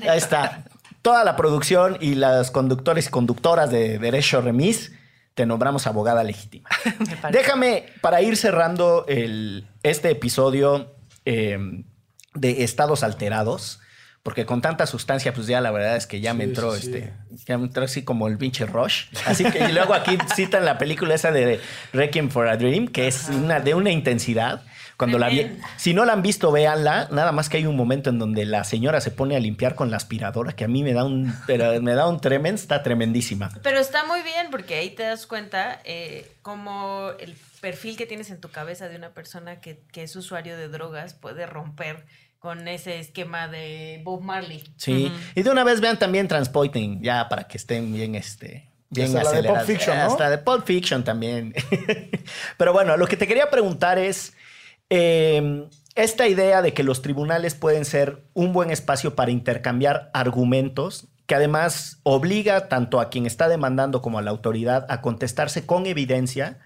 [0.09, 0.65] Ahí está
[1.03, 4.93] toda la producción y las conductores y conductoras de Derecho Remis,
[5.35, 6.69] te nombramos abogada legítima.
[7.33, 10.95] Déjame, para ir cerrando el, este episodio,
[11.25, 11.59] eh,
[12.35, 13.81] de estados alterados.
[14.23, 16.87] Porque con tanta sustancia, pues ya la verdad es que ya me entró sí, sí.
[16.89, 17.13] este.
[17.47, 19.07] Ya me entró así como el pinche rush.
[19.25, 21.59] Así que y luego aquí citan la película esa de
[21.95, 24.63] Requiem for a Dream, que es una, de una intensidad.
[25.01, 27.09] Cuando la vi, si no la han visto, véanla.
[27.11, 29.91] Nada más que hay un momento en donde la señora se pone a limpiar con
[29.91, 33.51] la aspiradora, que a mí me da un, pero me da un tremendo, está tremendísima.
[33.63, 38.29] Pero está muy bien porque ahí te das cuenta eh, cómo el perfil que tienes
[38.29, 42.05] en tu cabeza de una persona que, que es usuario de drogas puede romper
[42.39, 44.63] con ese esquema de Bob Marley.
[44.77, 45.11] Sí.
[45.35, 48.69] Y de una vez vean también Transpoiting, ya para que estén bien, este.
[48.91, 49.67] Bien Hasta la de Pulp acelerados.
[49.67, 50.05] Fiction, ¿no?
[50.05, 51.55] Hasta de Pulp Fiction también.
[52.59, 54.35] Pero bueno, lo que te quería preguntar es.
[54.91, 61.09] Eh, esta idea de que los tribunales pueden ser un buen espacio para intercambiar argumentos,
[61.27, 65.87] que además obliga tanto a quien está demandando como a la autoridad a contestarse con
[65.87, 66.59] evidencia,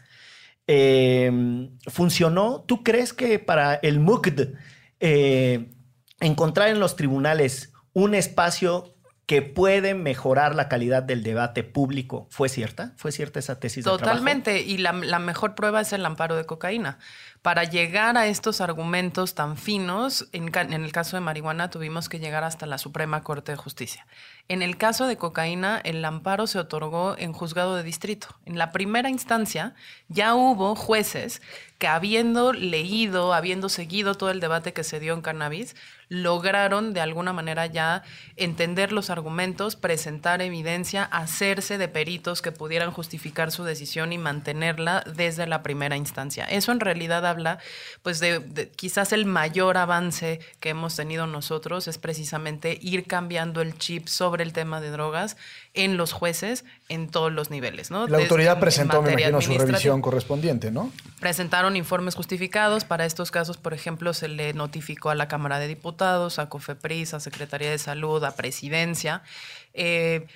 [0.67, 2.65] eh, ¿funcionó?
[2.67, 4.55] ¿Tú crees que para el MUCD
[5.01, 5.71] eh,
[6.21, 8.94] encontrar en los tribunales un espacio
[9.27, 12.93] que puede mejorar la calidad del debate público fue cierta?
[12.97, 14.05] ¿Fue cierta esa tesis de trabajo?
[14.05, 14.61] Totalmente.
[14.61, 16.99] Y la, mejor prueba es el amparo de cocaína.
[17.41, 22.45] Para llegar a estos argumentos tan finos, en el caso de marihuana tuvimos que llegar
[22.45, 24.07] hasta la Suprema Corte de Justicia.
[24.49, 28.29] En el caso de cocaína, el amparo se otorgó en juzgado de distrito.
[28.45, 29.75] En la primera instancia
[30.09, 31.41] ya hubo jueces
[31.79, 35.75] que habiendo leído, habiendo seguido todo el debate que se dio en cannabis,
[36.09, 38.03] lograron de alguna manera ya
[38.37, 45.03] entender los argumentos, presentar evidencia, hacerse de peritos que pudieran justificar su decisión y mantenerla
[45.17, 46.45] desde la primera instancia.
[46.45, 47.59] Eso en realidad habla,
[48.03, 53.77] pues, de, quizás el mayor avance que hemos tenido nosotros es precisamente ir cambiando el
[53.79, 55.37] chip sobre el tema de drogas
[55.73, 58.07] en los jueces en todos los niveles, ¿no?
[58.09, 60.93] La autoridad en- en presentó, me imagino, su revisión correspondiente, ¿no?
[61.19, 62.85] presentaron informes justificados.
[62.85, 67.15] Para estos casos, por ejemplo, se le notificó a la Cámara de Diputados, a COFEPRIS,
[67.15, 69.23] a Secretaría de Salud, a Presidencia.
[69.73, 70.27] Eh,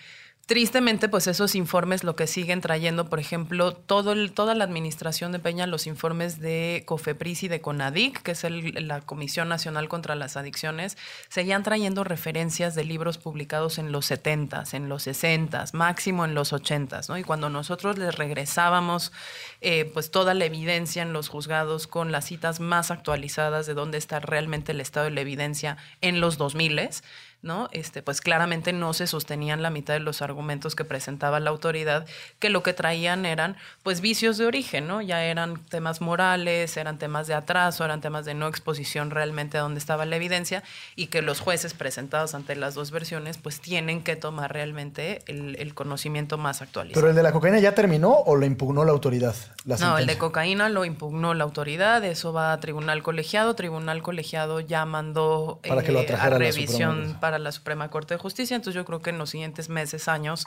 [0.48, 5.30] Tristemente, pues esos informes lo que siguen trayendo, por ejemplo, todo el- toda la administración
[5.30, 9.90] de Peña, los informes de COFEPRIS y de CONADIC, que es el- la Comisión Nacional
[9.90, 10.96] contra las Adicciones,
[11.28, 16.54] seguían trayendo referencias de libros publicados en los 70s, en los 60s, máximo en los
[16.54, 17.18] 80s, ¿no?
[17.18, 19.12] Y cuando nosotros les regresábamos
[19.60, 23.98] eh, pues toda la evidencia en los juzgados con las citas más actualizadas de dónde
[23.98, 27.02] está realmente el estado de la evidencia en los 2000s,
[27.42, 27.68] ¿no?
[27.72, 32.06] Este, pues claramente no se sostenían la mitad de los argumentos que presentaba la autoridad,
[32.38, 35.00] que lo que traían eran pues vicios de origen, ¿no?
[35.02, 39.60] Ya eran temas morales, eran temas de atraso, eran temas de no exposición realmente a
[39.60, 40.64] dónde estaba la evidencia
[40.96, 45.56] y que los jueces presentados ante las dos versiones pues tienen que tomar realmente el,
[45.60, 47.00] el conocimiento más actualizado.
[47.00, 49.36] ¿Pero el de la cocaína ya terminó o lo impugnó la autoridad?
[49.64, 54.02] La No, el de cocaína lo impugnó la autoridad, eso va a tribunal colegiado, tribunal
[54.02, 57.16] colegiado ya mandó Para que lo eh, a revisión.
[57.28, 60.46] Para la Suprema Corte de Justicia, entonces yo creo que en los siguientes meses, años,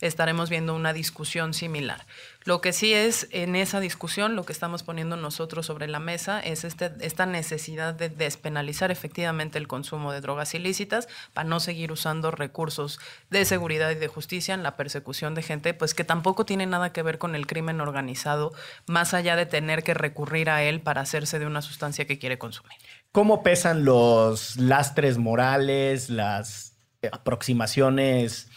[0.00, 2.06] estaremos viendo una discusión similar.
[2.44, 6.40] Lo que sí es, en esa discusión, lo que estamos poniendo nosotros sobre la mesa
[6.40, 11.92] es este, esta necesidad de despenalizar efectivamente el consumo de drogas ilícitas para no seguir
[11.92, 16.46] usando recursos de seguridad y de justicia en la persecución de gente, pues que tampoco
[16.46, 18.54] tiene nada que ver con el crimen organizado,
[18.86, 22.38] más allá de tener que recurrir a él para hacerse de una sustancia que quiere
[22.38, 22.78] consumir.
[23.12, 26.78] ¿Cómo pesan los lastres morales, las
[27.12, 28.48] aproximaciones,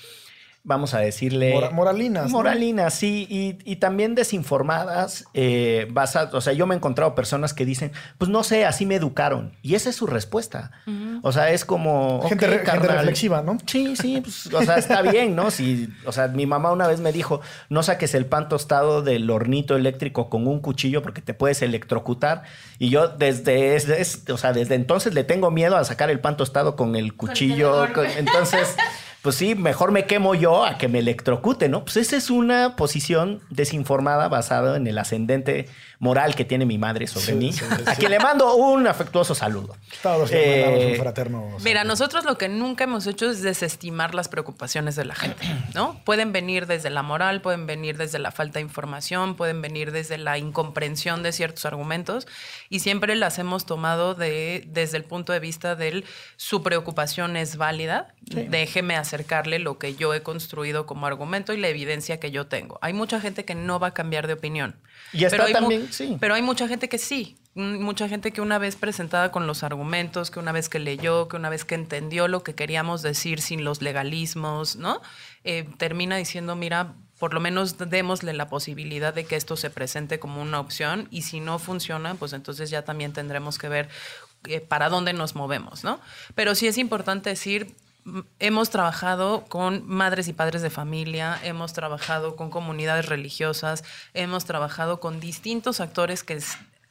[0.68, 1.54] vamos a decirle...
[1.54, 2.30] Mora- moralinas, ¿no?
[2.32, 7.54] Moralinas, sí, y, y también desinformadas, eh, basadas, o sea, yo me he encontrado personas
[7.54, 9.54] que dicen, pues no sé, así me educaron.
[9.62, 10.72] Y esa es su respuesta.
[11.22, 12.22] O sea, es como...
[12.28, 12.48] Gente
[12.98, 13.58] reflexiva, ¿no?
[13.68, 15.52] Sí, sí, pues, o sea, está bien, ¿no?
[15.52, 19.30] Si, o sea, mi mamá una vez me dijo, no saques el pan tostado del
[19.30, 22.44] hornito eléctrico con un cuchillo porque te puedes electrocutar.
[22.80, 26.20] Y yo desde, es- es- o sea, desde entonces le tengo miedo a sacar el
[26.20, 27.88] pan tostado con el cuchillo.
[27.94, 28.76] con- entonces,
[29.26, 31.84] pues sí, mejor me quemo yo a que me electrocute, ¿no?
[31.84, 35.68] Pues esa es una posición desinformada basada en el ascendente
[35.98, 37.52] moral que tiene mi madre sobre Sí, mí.
[37.52, 39.76] sí, A quien le mando un afectuoso saludo.
[40.04, 41.58] Todos le mandamos Eh, un fraterno.
[41.64, 46.00] Mira, nosotros lo que nunca hemos hecho es desestimar las preocupaciones de la gente, ¿no?
[46.06, 50.20] Pueden venir desde la moral, pueden venir desde la falta de información, pueden venir desde
[50.20, 52.28] la incomprensión de ciertos argumentos
[52.70, 56.06] y siempre las hemos tomado de, desde el punto de vista del
[56.38, 61.68] su preocupación es válida, déjeme acercarle lo que yo he construido como argumento y la
[61.68, 62.80] evidencia que yo tengo.
[62.82, 64.76] Hay mucha gente que no va a cambiar de opinión.
[65.14, 66.18] Y está pero hay también, sí.
[66.20, 67.38] pero hay mucha gente que sí.
[67.56, 71.28] Mm, Mucha gente que una vez presentada con los argumentos, que una vez que leyó,
[71.28, 75.02] que una vez que entendió lo que queríamos decir sin los legalismos, ¿no?
[75.44, 76.96] Eh, termina diciendo, mira,
[77.26, 81.24] por lo menos démosle la posibilidad de que esto se presente como una opción y
[81.24, 83.90] si no funciona, pues entonces ya también tendremos que ver
[84.48, 86.00] eh, para dónde nos movemos, ¿no?
[86.36, 87.76] Pero sí es importante decir,
[88.38, 95.00] hemos trabajado con madres y padres de familia, hemos trabajado con comunidades religiosas, hemos trabajado
[95.00, 96.40] con distintos actores que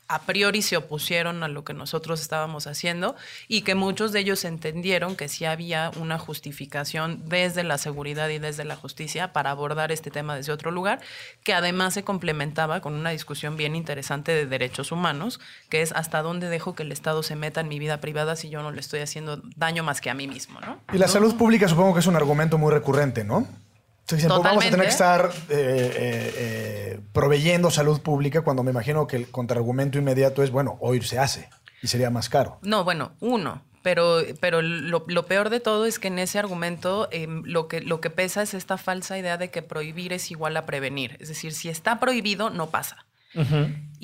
[0.08, 3.16] a priori se opusieron a lo que nosotros estábamos haciendo
[3.48, 8.38] y que muchos de ellos entendieron que sí había una justificación desde la seguridad y
[8.38, 11.00] desde la justicia para abordar este tema desde otro lugar,
[11.42, 16.22] que además se complementaba con una discusión bien interesante de derechos humanos, que es hasta
[16.22, 18.80] dónde dejo que el Estado se meta en mi vida privada si yo no le
[18.80, 20.80] estoy haciendo daño más que a mí mismo, ¿no?
[20.92, 23.46] Y la salud pública supongo que es un argumento muy recurrente, ¿no?
[24.06, 28.62] Se dicen, pues vamos a tener que estar eh, eh, eh, proveyendo salud pública cuando
[28.62, 31.48] me imagino que el contraargumento inmediato es, bueno, hoy se hace
[31.82, 32.58] y sería más caro.
[32.62, 33.62] No, bueno, uno.
[33.82, 38.00] Pero, pero lo, peor de todo es que en ese argumento em, lo, que, lo
[38.00, 41.18] que pesa es esta falsa idea de que prohibir es igual a prevenir.
[41.20, 43.04] Es decir, si está prohibido, no pasa.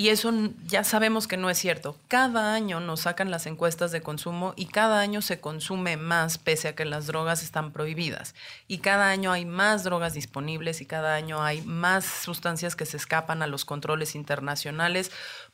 [0.01, 0.33] Y eso
[0.67, 1.95] ya sabemos que no es cierto.
[2.09, 6.69] Cada año nos sacan las encuestas de consumo y cada año se consume más pese
[6.69, 8.35] a que las drogas están prohibidas.
[8.67, 12.97] Y cada año hay más drogas disponibles y cada año hay más sustancias que se
[12.97, 15.11] escapan a los controles internacionales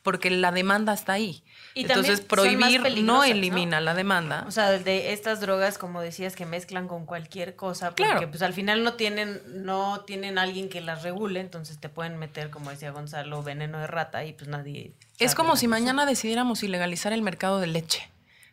[0.07, 1.43] porque la demanda está ahí.
[1.75, 4.45] Entonces, prohibir no elimina la demanda.
[4.47, 8.53] O sea, de estas drogas, como decías, que mezclan con cualquier cosa, porque pues al
[8.53, 12.91] final no tienen, no tienen alguien que las regule, entonces te pueden meter, como decía
[12.91, 14.93] Gonzalo, veneno de rata y pues nadie.
[15.19, 18.09] Es como si mañana decidiéramos ilegalizar el mercado de leche.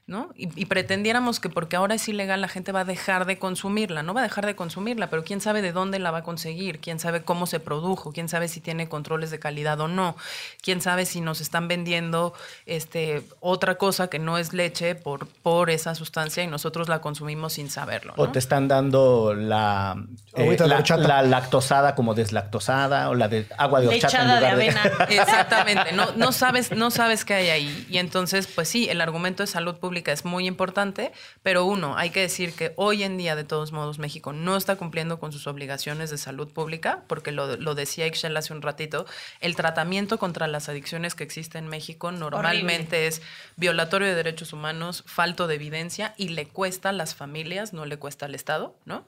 [0.07, 0.29] ¿No?
[0.37, 4.13] Y, pretendiéramos que porque ahora es ilegal la gente va a dejar de consumirla, no
[4.13, 6.99] va a dejar de consumirla, pero quién sabe de dónde la va a conseguir, quién
[6.99, 10.15] sabe cómo se produjo, quién sabe si tiene controles de calidad o no,
[10.61, 12.35] quién sabe si nos están vendiendo
[12.67, 17.55] este, otra cosa que no es leche por, por esa sustancia y nosotros la consumimos
[17.55, 18.13] sin saberlo.
[18.17, 19.97] O te están dando la,
[20.35, 24.83] eh, la, lactosada como deslactosada o la de agua de horchata en lugar de avena.
[25.09, 27.87] Exactamente, no, no, sabes, no sabes qué hay ahí.
[27.89, 32.11] Y entonces, pues sí, el argumento de salud pública es muy importante, pero uno, hay
[32.11, 35.47] que decir que hoy en día, de todos modos, México no está cumpliendo con sus
[35.47, 39.07] obligaciones de salud pública, porque lo, lo decía Ixchel hace un ratito,
[39.41, 43.23] el tratamiento contra las adicciones que existe en México normalmente es
[43.57, 47.99] violatorio de derechos humanos, falto de evidencia y le cuesta a las familias, no le
[47.99, 49.07] cuesta al Estado, ¿no?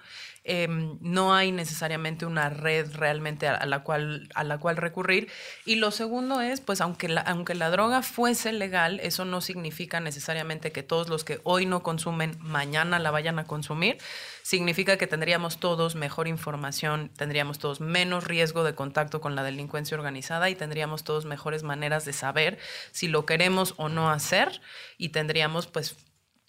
[0.49, 5.29] Em, no hay necesariamente una red realmente a, la cual, a la cual recurrir.
[5.65, 9.99] Y lo segundo es, pues aunque la, aunque la droga fuese legal, eso no significa
[9.99, 13.99] necesariamente que todos los que hoy no consumen, mañana la vayan a consumir.
[14.43, 19.97] Significa que tendríamos todos mejor información, tendríamos todos menos riesgo de contacto con la delincuencia
[19.97, 22.59] organizada y tendríamos todos mejores maneras de saber
[22.93, 24.61] si lo queremos o no hacer
[24.97, 25.97] y tendríamos pues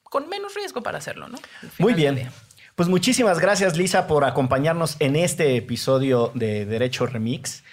[0.03, 1.39] con menos riesgo para hacerlo, ¿no?
[1.79, 2.29] Muy bien.
[2.78, 7.63] Pues muchísimas gracias, Lisa, por acompañarnos en este episodio de Derecho Remix.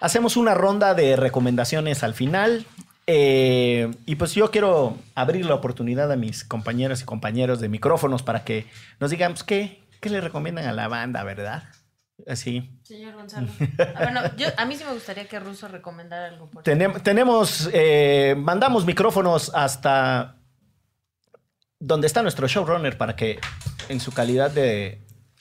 [0.00, 2.64] Hacemos una ronda de recomendaciones al final.
[3.08, 8.22] Eh, y pues yo quiero abrir la oportunidad a mis compañeros y compañeros de micrófonos
[8.22, 8.68] para que
[9.00, 11.64] nos digan pues, qué, qué le recomiendan a la banda, ¿verdad?
[12.28, 12.70] Así.
[12.84, 13.48] Señor Gonzalo.
[13.96, 14.20] Ah, bueno,
[14.56, 16.48] a mí sí me gustaría que Russo recomendara algo.
[16.50, 20.36] Por tenemos, eh, mandamos micrófonos hasta
[21.80, 23.40] donde está nuestro showrunner para que
[23.88, 25.00] en su calidad de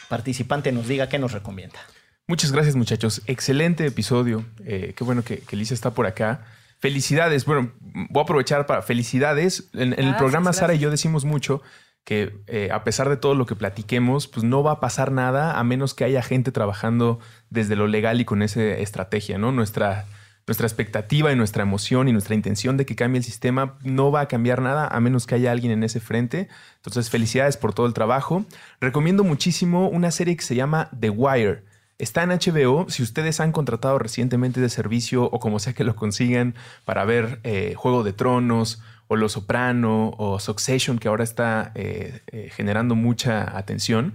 [0.10, 1.80] participante nos diga qué nos recomienda.
[2.28, 3.22] Muchas gracias muchachos.
[3.28, 4.46] Excelente episodio.
[4.66, 6.46] Eh, qué bueno que, que Lisa está por acá.
[6.80, 7.46] Felicidades.
[7.46, 9.70] Bueno, voy a aprovechar para felicidades.
[9.74, 11.62] En, el programa Sara y yo decimos mucho
[12.04, 15.60] que eh, a pesar de todo lo que platiquemos, pues no va a pasar nada
[15.60, 17.20] a menos que haya gente trabajando
[17.50, 19.52] desde lo legal y con esa estrategia, ¿no?
[19.52, 20.06] Nuestra
[20.48, 24.22] nuestra expectativa y nuestra emoción y nuestra intención de que cambie el sistema no va
[24.22, 26.50] a cambiar nada a menos que haya alguien en ese frente.
[26.78, 28.46] Entonces, felicidades por todo el trabajo.
[28.80, 31.64] Recomiendo muchísimo una serie que se llama The Wire.
[31.98, 32.88] Está en HBO.
[32.90, 37.40] Si ustedes han contratado recientemente de servicio o como sea que lo consigan para ver
[37.44, 42.96] eh, Juego de Tronos o Lo Soprano o Succession, que ahora está eh, eh, generando
[42.96, 44.14] mucha atención,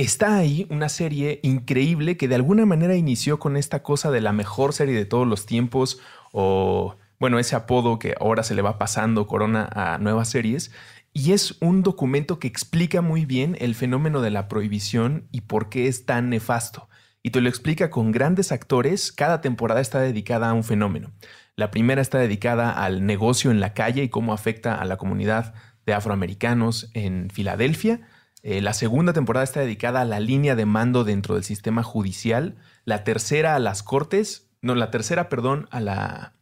[0.00, 4.32] está ahí una serie increíble que de alguna manera inició con esta cosa de la
[4.32, 6.00] mejor serie de todos los tiempos
[6.32, 10.70] o bueno, ese apodo que ahora se le va pasando corona a nuevas series.
[11.12, 15.68] Y es un documento que explica muy bien el fenómeno de la prohibición y por
[15.68, 16.88] qué es tan nefasto.
[17.24, 19.10] Y te lo explica con grandes actores.
[19.10, 21.10] Cada temporada está dedicada a un fenómeno.
[21.56, 25.54] La primera está dedicada al negocio en la calle y cómo afecta a la comunidad
[25.86, 28.00] de afroamericanos en Filadelfia.
[28.42, 32.56] Eh, la segunda temporada está dedicada a la línea de mando dentro del sistema judicial.
[32.84, 34.48] La tercera a las cortes.
[34.62, 36.34] No, la tercera, perdón, a, la,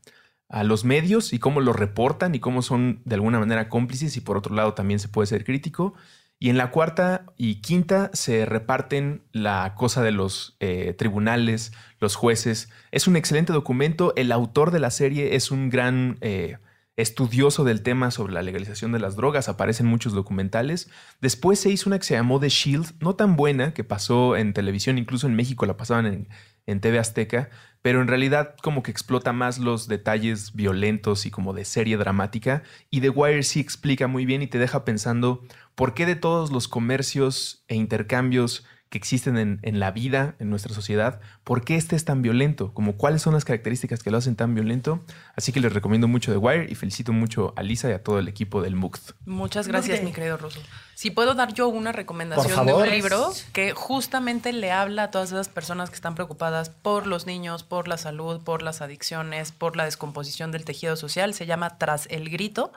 [0.49, 4.17] a los medios y cómo lo reportan y cómo son de alguna manera cómplices.
[4.17, 5.95] Y por otro lado también se puede ser crítico.
[6.39, 12.15] Y en la cuarta y quinta se reparten la cosa de los eh, tribunales, los
[12.15, 12.69] jueces.
[12.91, 14.13] Es un excelente documento.
[14.17, 16.59] El autor de la serie es un gran eh,
[16.97, 19.49] estudioso del tema sobre la legalización de las drogas.
[19.49, 20.91] Aparecen muchos documentales.
[21.21, 24.53] Después se hizo una que se llamó The Shield, no tan buena, que pasó en
[24.53, 26.29] televisión, incluso en México la pasaban en,
[26.67, 27.51] en TV Azteca,
[27.83, 32.63] pero en realidad como que explota más los detalles violentos y como de serie dramática.
[32.91, 35.45] Y The Wire sí explica muy bien y te deja pensando
[35.75, 38.65] por qué de todos los comercios e intercambios
[38.97, 42.73] que existen en, la vida, en nuestra sociedad, ¿por qué este es tan violento?
[42.73, 45.05] Como cuáles son las características que lo hacen tan violento.
[45.35, 48.19] Así que les recomiendo mucho The Wire y felicito mucho a Lisa y a todo
[48.19, 49.13] el equipo del MUCT.
[49.27, 50.61] Muchas gracias, mi querido Rosso.
[50.95, 55.31] Si puedo dar yo una recomendación de un libro que justamente le habla a todas
[55.31, 59.77] esas personas que están preocupadas por los niños, por la salud, por las adicciones, por
[59.77, 62.73] la descomposición del tejido social, se llama Tras el Grito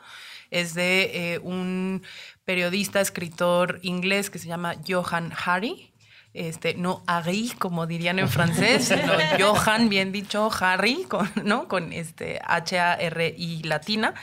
[0.51, 2.01] es de eh, un
[2.43, 5.88] periodista, escritor inglés que se llama Johan Hari
[6.33, 11.67] este, no Harry, como dirían en francés, sino Johan, bien dicho, Harry, con, ¿no?
[11.67, 14.13] con este H-A-R-I latina.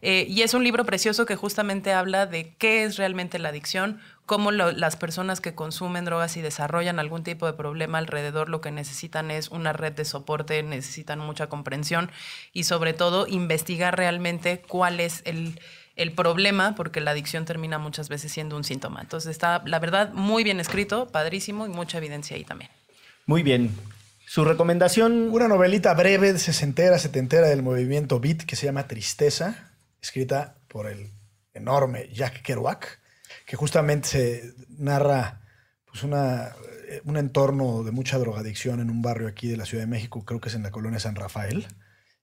[0.00, 4.00] Eh, y es un libro precioso que justamente habla de qué es realmente la adicción,
[4.26, 8.72] cómo las personas que consumen drogas y desarrollan algún tipo de problema alrededor lo que
[8.72, 12.10] necesitan es una red de soporte, necesitan mucha comprensión
[12.52, 15.60] y sobre todo investigar realmente cuál es el
[15.96, 19.00] el problema, porque la adicción termina muchas veces siendo un síntoma.
[19.00, 22.70] Entonces está, la verdad, muy bien escrito, padrísimo y mucha evidencia ahí también.
[23.26, 23.74] Muy bien.
[24.26, 25.28] Su recomendación.
[25.30, 31.10] Una novelita breve, sesentera, setentera del movimiento Beat que se llama Tristeza, escrita por el
[31.52, 32.98] enorme Jack Kerouac,
[33.44, 35.42] que justamente se narra
[35.84, 36.52] pues una,
[37.04, 40.40] un entorno de mucha drogadicción en un barrio aquí de la Ciudad de México, creo
[40.40, 41.66] que es en la colonia San Rafael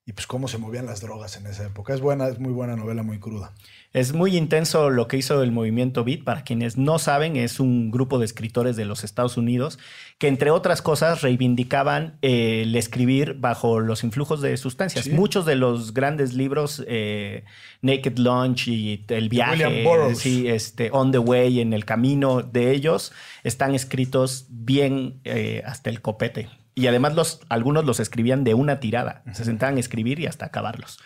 [0.09, 1.93] y pues cómo se movían las drogas en esa época.
[1.93, 3.53] Es buena, es muy buena novela, muy cruda.
[3.93, 6.23] Es muy intenso lo que hizo el movimiento Beat.
[6.23, 9.77] Para quienes no saben, es un grupo de escritores de los Estados Unidos
[10.17, 15.07] que, entre otras cosas, reivindicaban eh, el escribir bajo los influjos de sustancias.
[15.09, 17.43] Muchos de los grandes libros, eh,
[17.83, 23.11] Naked Lunch y El viaje, sí, este, On the Way, en el camino de ellos,
[23.43, 26.49] están escritos bien eh, hasta el copete.
[26.79, 29.21] Y además los, algunos los escribían de una tirada.
[29.33, 30.97] Se sentaban a escribir y hasta acabarlos.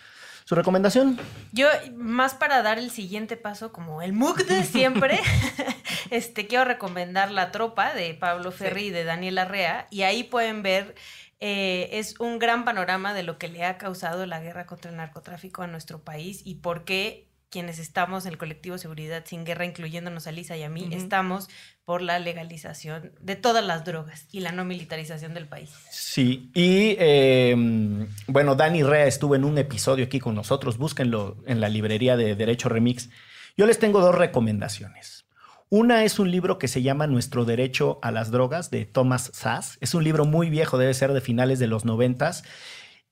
[0.44, 1.18] ¿Su recomendación?
[1.50, 5.18] Yo, más para dar el siguiente paso, como el MOOC de siempre,
[6.10, 9.88] este, quiero recomendar La Tropa de Pablo Ferri y de Daniel Arrea.
[9.90, 10.94] Y ahí pueden ver,
[11.40, 14.96] eh, es un gran panorama de lo que le ha causado la guerra contra el
[14.96, 19.64] narcotráfico a nuestro país y por qué quienes estamos en el colectivo Seguridad Sin Guerra,
[19.64, 21.48] incluyéndonos a Lisa y a mí, estamos
[21.84, 25.70] por la legalización de todas las drogas y la no militarización del país.
[25.90, 31.60] Sí, y em, bueno, Dani Rea estuvo en un episodio aquí con nosotros, búsquenlo en
[31.60, 33.10] la librería de Derecho Remix.
[33.56, 35.26] Yo les tengo dos recomendaciones.
[35.68, 39.76] Una es un libro que se llama Nuestro Derecho a las Drogas de Thomas Sass.
[39.80, 42.44] Es un libro muy viejo, debe ser de finales de los noventas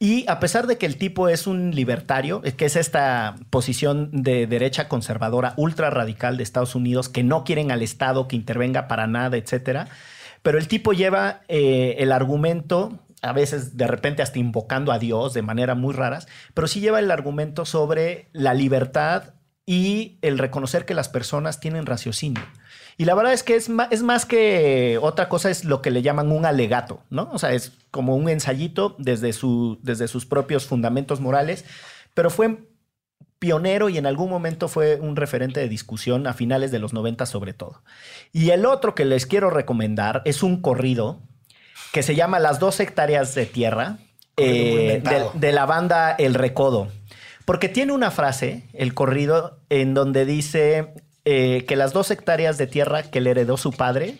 [0.02, 4.48] y a pesar de que el tipo es un libertario, que es esta posición de
[4.48, 9.06] derecha conservadora ultra radical de Estados Unidos, que no quieren al Estado que intervenga para
[9.06, 9.86] nada, etcétera,
[10.42, 15.34] pero el tipo lleva eh, el argumento, a veces de repente hasta invocando a Dios
[15.34, 19.34] de manera muy raras, pero sí lleva el argumento sobre la libertad
[19.66, 22.42] y el reconocer que las personas tienen raciocinio.
[22.98, 25.90] Y la verdad es que es más, es más que otra cosa, es lo que
[25.90, 27.30] le llaman un alegato, ¿no?
[27.32, 31.64] O sea, es como un ensayito desde, su, desde sus propios fundamentos morales,
[32.14, 32.58] pero fue
[33.38, 37.26] pionero y en algún momento fue un referente de discusión a finales de los 90
[37.26, 37.82] sobre todo.
[38.32, 41.20] Y el otro que les quiero recomendar es un corrido
[41.92, 43.98] que se llama Las dos hectáreas de tierra
[44.36, 45.02] eh,
[45.34, 46.88] de la banda El Recodo.
[47.44, 50.94] Porque tiene una frase, el corrido, en donde dice,
[51.24, 54.16] eh, que las dos hectáreas de tierra que le heredó su padre,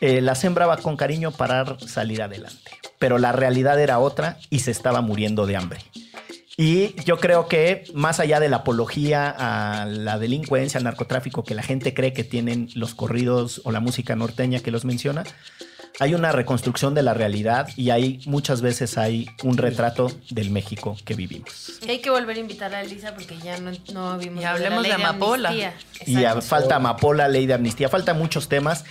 [0.00, 2.70] eh, la sembraba con cariño para salir adelante.
[2.98, 5.80] Pero la realidad era otra y se estaba muriendo de hambre.
[6.56, 11.54] Y yo creo que más allá de la apología a la delincuencia, al narcotráfico que
[11.54, 15.24] la gente cree que tienen los corridos o la música norteña que los menciona,
[15.98, 20.96] hay una reconstrucción de la realidad y hay muchas veces hay un retrato del México
[21.04, 21.80] que vivimos.
[21.86, 24.42] hay que volver a invitar a Elisa porque ya no, no vimos.
[24.42, 25.52] Y hablemos de, Amapola.
[26.06, 28.84] y falta Amapola, ley de amnistía, falta muchos temas.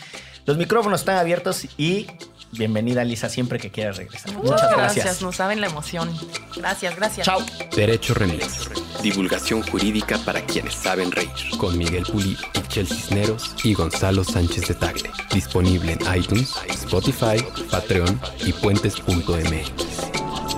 [0.46, 2.08] Los micrófonos están abiertos y
[2.52, 4.34] bienvenida Elisa siempre que quieras regresar.
[4.34, 5.22] Muchas gracias.
[5.22, 6.10] No saben la emoción.
[6.56, 7.26] Gracias, gracias.
[7.26, 7.40] Chao.
[7.76, 8.70] Derecho Remix.
[9.02, 11.30] Divulgación jurídica para quienes saben reír.
[11.58, 15.12] Con Miguel Puli, Chelsea Cisneros y Gonzalo Sánchez de Tagle.
[15.34, 20.49] Disponible en iTunes, Spotify, Patreon y puentes.mx.